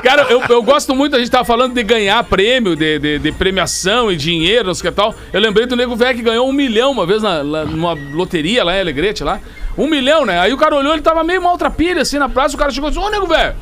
[0.02, 3.32] Cara, eu, eu gosto muito, a gente tava falando de ganhar prêmio, de, de, de
[3.32, 5.14] premiação e dinheiro, não sei o que tal.
[5.32, 8.62] Eu lembrei do nego velho que ganhou um milhão uma vez na, lá numa loteria
[8.62, 9.40] lá em Alegrete, lá.
[9.76, 10.38] Um milhão, né?
[10.40, 12.92] Aí o cara olhou, ele tava meio maltrapilha assim na praça, o cara chegou e
[12.92, 13.54] disse, ô nego velho,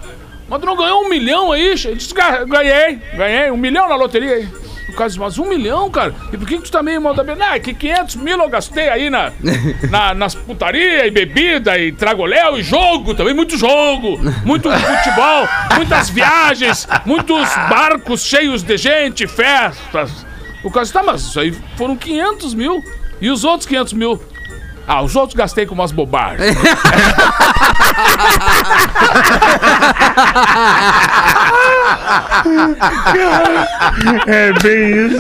[0.48, 1.68] mas tu não ganhou um milhão aí?
[1.70, 4.48] Ele disse, "Ga- ganhei, ganhei, um milhão na loteria aí.
[4.88, 6.14] O cara disse, mas um milhão, cara?
[6.32, 8.88] E por que, que tu tá meio mal da Ah, que 500 mil eu gastei
[8.88, 9.32] aí na,
[9.90, 16.10] na- nas putaria e bebida e tragoléu e jogo também, muito jogo, muito futebol, muitas
[16.10, 20.24] viagens, muitos barcos cheios de gente, festas.
[20.62, 22.84] O cara disse, tá, mas isso aí foram 500 mil.
[23.20, 24.22] E os outros 500 mil?
[24.86, 26.56] Ah, os outros gastei com umas bobagens.
[34.26, 35.16] É bem isso.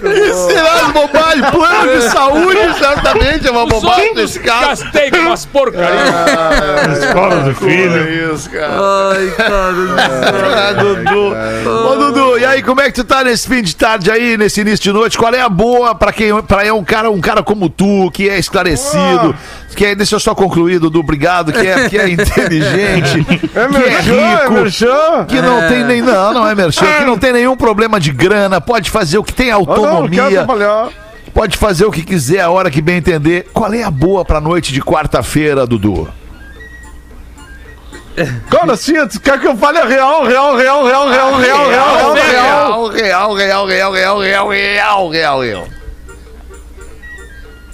[0.00, 1.50] Que será as bobagens?
[1.50, 4.84] Plano de saúde, certamente é uma Os bobagem nesse caso.
[4.84, 6.98] gastei com umas porcarias.
[7.04, 7.96] Escola do filho.
[7.96, 8.74] É isso, cara.
[9.12, 10.68] Ai, cara.
[10.68, 11.34] Ah, Dudu.
[11.70, 14.60] Ô, Dudu, e aí, como é que tu tá nesse fim de tarde aí, nesse
[14.60, 15.16] início de noite?
[15.16, 18.28] Qual é a boa pra quem pra é um cara, um cara como tu, que
[18.28, 19.34] é esclarecido,
[19.74, 23.58] que é, deixa eu só concluir, Dudu, obrigado, que é, que é inteligente, É que
[23.58, 25.24] é merchan, é rico, merchan.
[25.26, 26.02] que não tem nem.
[26.02, 29.32] Não, não é merchan, que não tem nenhum problema de grana, pode fazer o que
[29.32, 30.46] tem Ah, não, não autonomia.
[31.34, 33.48] pode fazer o que quiser a hora que bem entender.
[33.52, 36.08] Qual é a boa pra noite de quarta-feira, Dudu?
[38.50, 41.68] Cara, assim, tu quer que eu fale a real, real, real, real, real, real, real,
[41.68, 42.88] real, real.
[42.88, 45.64] real, real, real, real, real, real, real, real, real.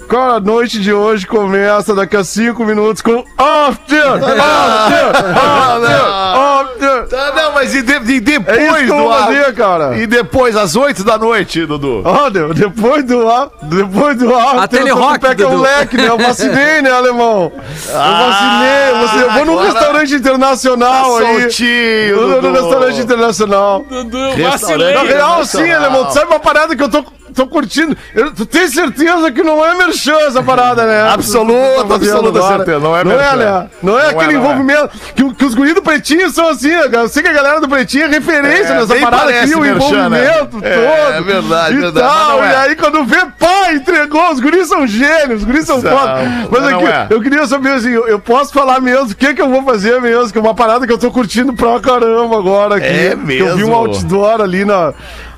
[0.07, 4.05] Cara, a noite de hoje começa daqui a cinco minutos com After!
[4.13, 5.15] After!
[5.35, 6.05] After!
[6.05, 7.07] After!
[7.09, 9.97] Tá, não, mas e, de- e É depois isso que eu do ar- fazer, cara.
[9.97, 12.03] E depois, às 8 da noite, Dudu?
[12.05, 15.63] Ó, de- depois do ar, depois do ar, A Telerock, pé que é um Dudu.
[15.63, 16.07] leque, né?
[16.07, 17.51] Eu vacinei, né, alemão?
[17.55, 21.41] Eu vacinei, você, eu vou num restaurante internacional aí.
[21.41, 22.63] Soltinho, Eu vou num Dudu.
[22.63, 23.85] restaurante internacional.
[23.89, 24.93] Dudu, vacilei.
[24.93, 27.03] Na real, sim, alemão, tu sabe uma parada que eu tô,
[27.35, 27.95] tô curtindo?
[28.13, 31.09] Eu, tu tem certeza que não é merchan essa parada, né?
[31.11, 33.35] Absoluta, tá absoluta certeza, não é Não é, merchan.
[33.37, 33.69] né?
[33.83, 34.43] Não é Não é, aquele não é.
[34.43, 34.89] envolvimento.
[35.15, 37.59] Que, o- que os guris do Pretinho são assim, né, eu sei que a galera
[37.61, 40.23] do Pretinho é referência É, nessa parada aqui, o merchan, né?
[40.25, 41.13] envolvimento É, todo.
[41.13, 42.51] é verdade, e verdade, Tal, não é.
[42.51, 44.31] E aí quando vê, pá, entregou.
[44.31, 46.15] Os guris são gênios, os guris são foda.
[46.49, 47.07] Mas não aqui, é.
[47.09, 49.99] eu queria saber assim, eu, eu posso falar mesmo o que, que eu vou fazer
[50.01, 52.85] mesmo, que é uma parada que eu tô curtindo pra caramba agora aqui.
[52.87, 53.71] É Que Eu vi mesmo?
[53.71, 54.93] um outdoor ali na.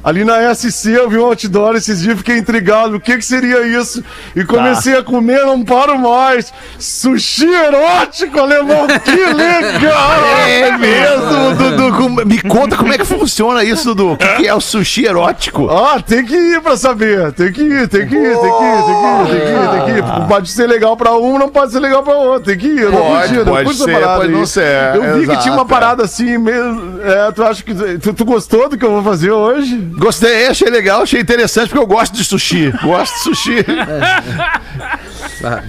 [0.08, 2.96] Ali na SC eu vi um outdoor esses dias, fiquei intrigado.
[2.96, 4.02] O que que seria isso?
[4.34, 5.00] E comecei Tá.
[5.00, 6.54] a comer, não paro mais.
[6.80, 10.24] Sushi erótico, alemão, que legal!
[10.48, 12.26] É mesmo, Dudu.
[12.26, 14.14] Me conta como é que funciona isso, Dudu.
[14.14, 15.70] O que, que é o sushi erótico?
[15.70, 17.34] Ah, tem que ir pra saber.
[17.34, 19.70] Tem que ir, tem que ir, tem que ir, tem que ir, tem que ir,
[19.72, 20.04] tem que ir.
[20.04, 22.46] Porque Pode ser legal pra um, não pode ser legal pra outro.
[22.46, 22.80] Tem que ir.
[22.84, 24.40] Eu não Pode, não pode ser, parada pode aí.
[24.40, 25.66] não ser, Eu vi que exato, tinha uma é.
[25.66, 27.02] parada assim mesmo.
[27.02, 27.74] É, tu acha que.
[28.00, 29.76] Tu, tu gostou do que eu vou fazer hoje?
[29.98, 32.72] Gostei, achei legal, achei interessante, porque eu gosto de sushi.
[32.84, 33.66] Gosto de sushi.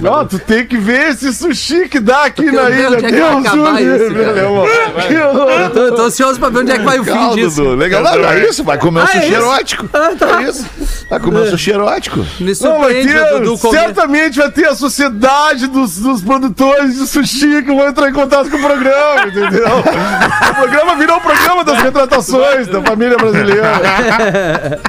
[0.04, 2.96] Ó, tu tem que ver esse sushi que dá aqui na ilha.
[2.96, 4.30] é Deus acabar o isso, livre, cara.
[4.30, 4.66] alemão.
[5.06, 5.50] Que louco.
[5.50, 7.62] Eu tô, eu tô ansioso pra ver onde é que vai o fim disso.
[7.74, 8.02] Legal.
[8.02, 9.34] Não, é isso, vai comer um Ah, é sushi isso?
[9.36, 9.88] erótico.
[9.92, 10.42] Ah, tá.
[10.42, 10.66] É isso.
[11.10, 12.18] Vai comer um sushi erótico.
[12.18, 13.78] Me Não, vai surpreende ter, o Dudu comer.
[13.80, 18.50] certamente vai ter a sociedade dos, dos produtores de sushi que vão entrar em contato
[18.50, 19.66] com o programa, entendeu?
[20.50, 24.80] o programa virou o programa das retratações da família brasileira.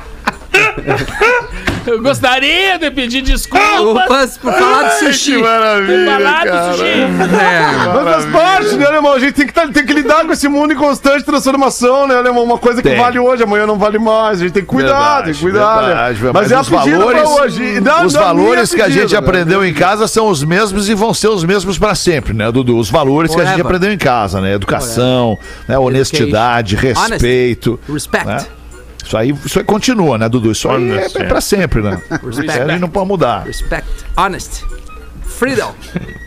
[1.89, 4.37] Eu gostaria de pedir desculpas.
[4.37, 5.31] Por falar de sushi.
[5.35, 6.73] Que maravilha, Falar do cara.
[6.73, 6.85] sushi.
[6.85, 9.13] É, Mas faz parte, né, alemão?
[9.13, 12.15] A gente tem que, tá- tem que lidar com esse mundo em constante transformação, né,
[12.15, 12.43] alemão?
[12.43, 12.97] Uma coisa que Tem.
[12.99, 14.39] vale hoje, amanhã não vale mais.
[14.39, 16.19] A gente tem que cuidar, Verdade, tem que cuidar, verdade, né?
[16.21, 16.33] verdade.
[16.33, 17.81] Mas, é a os valores, pra hoje.
[17.81, 19.17] Não, os não, valores nem que a gente né?
[19.19, 22.77] aprendeu em casa são os mesmos e vão ser os mesmos pra sempre, né, Dudu?
[22.77, 23.65] Os valores que a gente Forever.
[23.77, 24.53] aprendeu em casa, né?
[24.53, 25.37] Educação,
[25.67, 25.77] né?
[25.77, 27.79] honestidade, respeito.
[27.91, 28.25] respect.
[28.27, 28.45] né?
[29.03, 30.51] Isso aí, isso aí continua, né, Dudu?
[30.51, 32.01] Isso aí é, é pra sempre, né?
[32.29, 33.43] Isso aí a gente não pode mudar.
[33.43, 33.87] Respect.
[34.17, 34.63] Honest.
[35.39, 35.73] Freedom.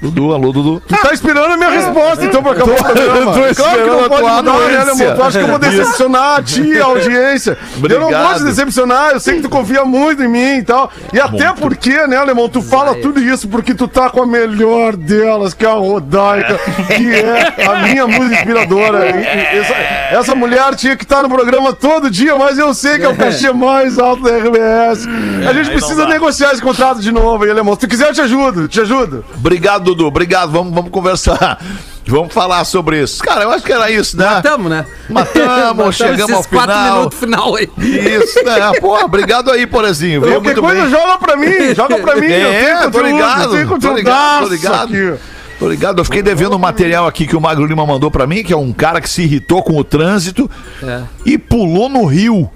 [0.01, 0.83] Dudu, alô, Dudu.
[0.89, 3.33] Tu tá esperando a minha resposta, então, pra acabar o programa.
[3.35, 5.15] tô claro que não a pode mudar, né, alemão?
[5.17, 7.51] Tu acha que eu vou decepcionar a ti, a audiência?
[7.77, 8.29] Eu não Obrigado.
[8.31, 10.91] vou te decepcionar, eu sei que tu confia muito em mim e tal.
[11.13, 14.97] E até porque, né, alemão, tu fala tudo isso porque tu tá com a melhor
[14.97, 19.07] delas, que é a Rodaica, que é a minha música inspiradora.
[19.11, 19.75] E- e essa,
[20.21, 23.15] essa mulher tinha que estar no programa todo dia, mas eu sei que é o
[23.17, 25.07] cachê mais alto da RBS.
[25.49, 27.75] A gente precisa negociar esse contrato de novo aí, alemão.
[27.75, 29.02] Se tu quiser, eu te ajudo, te ajudo.
[29.37, 30.07] Obrigado, Dudu.
[30.07, 30.51] Obrigado.
[30.53, 31.59] Vamos, vamos conversar.
[32.05, 33.23] Vamos falar sobre isso.
[33.23, 34.41] Cara, eu acho que era isso, né?
[34.43, 34.85] Tamo, né?
[35.09, 36.97] Matamos, chegamos ao esses quatro final.
[36.97, 37.71] minutos final aí.
[37.79, 38.73] Isso, né?
[38.81, 40.21] Pô, obrigado aí, Porazinho.
[40.21, 40.91] Veio Qualquer muito coisa, bem.
[40.91, 42.27] joga pra mim, joga pra mim.
[42.27, 44.85] eu É, tenho tô ligado, eu tenho tô ligado, tô ligado.
[44.93, 45.15] aqui.
[45.61, 48.43] Tô ligado, eu fiquei devendo um material aqui que o Magro Lima mandou pra mim,
[48.43, 50.51] que é um cara que se irritou com o trânsito
[50.83, 51.03] É.
[51.25, 52.51] e pulou no rio.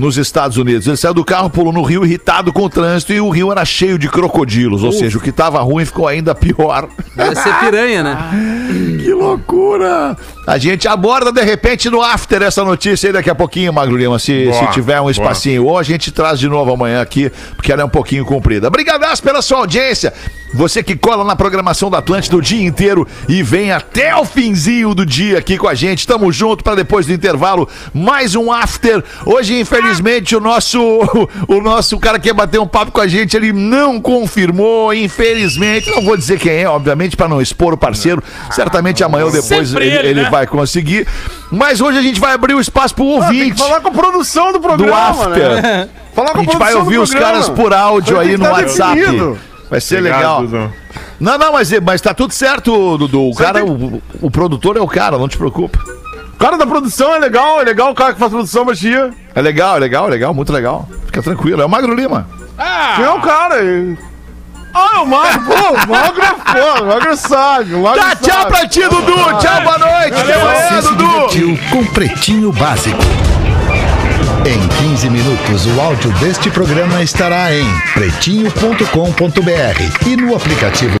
[0.00, 0.86] Nos Estados Unidos.
[0.86, 3.64] Ele saiu do carro, pulou no rio, irritado com o trânsito, e o rio era
[3.66, 4.82] cheio de crocodilos.
[4.82, 6.88] Ou seja, o que tava ruim ficou ainda pior.
[7.14, 8.18] Vai ser piranha, né?
[9.00, 10.16] Que loucura!
[10.46, 14.18] A gente aborda de repente no after essa notícia aí daqui a pouquinho, Magro Lima,
[14.18, 15.10] se, Boa, se tiver um boa.
[15.10, 15.64] espacinho.
[15.64, 18.68] Ou a gente traz de novo amanhã aqui, porque ela é um pouquinho comprida.
[18.68, 20.12] Obrigadas pela sua audiência.
[20.52, 24.94] Você que cola na programação da Atlântida o dia inteiro e vem até o finzinho
[24.94, 26.06] do dia aqui com a gente.
[26.06, 29.02] Tamo junto para depois do intervalo mais um after.
[29.24, 29.89] Hoje, infelizmente,
[30.36, 30.80] o nosso
[31.48, 35.90] o nosso cara que ia bater um papo com a gente, ele não confirmou, infelizmente.
[35.90, 38.22] Não vou dizer quem é, obviamente, para não expor o parceiro.
[38.50, 40.30] Certamente amanhã ou depois ele, ele, ele né?
[40.30, 41.06] vai conseguir.
[41.50, 43.52] Mas hoje a gente vai abrir o espaço pro Ah, tem ouvinte.
[43.52, 45.62] que falar com a produção do programa, after.
[45.62, 45.88] né?
[46.14, 48.98] Falar com A gente vai do ouvir os caras por áudio aí no tá WhatsApp.
[49.00, 49.38] definido.
[49.70, 50.72] Vai ser Obrigado, legal.
[51.20, 53.30] Não, não, mas, mas tá tudo certo, Dudu.
[53.30, 55.78] O cara, o, o produtor é o cara, não te preocupa.
[56.40, 58.90] O cara da produção é legal, é legal o cara que faz produção pra ti.
[59.34, 60.88] É legal, é legal, é legal, muito legal.
[61.04, 61.60] Fica tranquilo.
[61.60, 62.26] É o Magro Lima.
[62.96, 63.62] Quem é o cara?
[63.62, 63.98] hein?
[64.72, 68.08] Ah, é o Magro, pô, o Magro é foda, o Magro sabe, o Magro Tá,
[68.10, 68.22] sabe.
[68.22, 69.14] tchau pra ti, Dudu.
[69.40, 70.14] Tchau, boa noite.
[70.18, 71.28] Até amanhã, Você se Dudu.
[71.28, 73.02] divertiu com Pretinho Básico.
[74.46, 80.98] Em 15 minutos, o áudio deste programa estará em pretinho.com.br e no aplicativo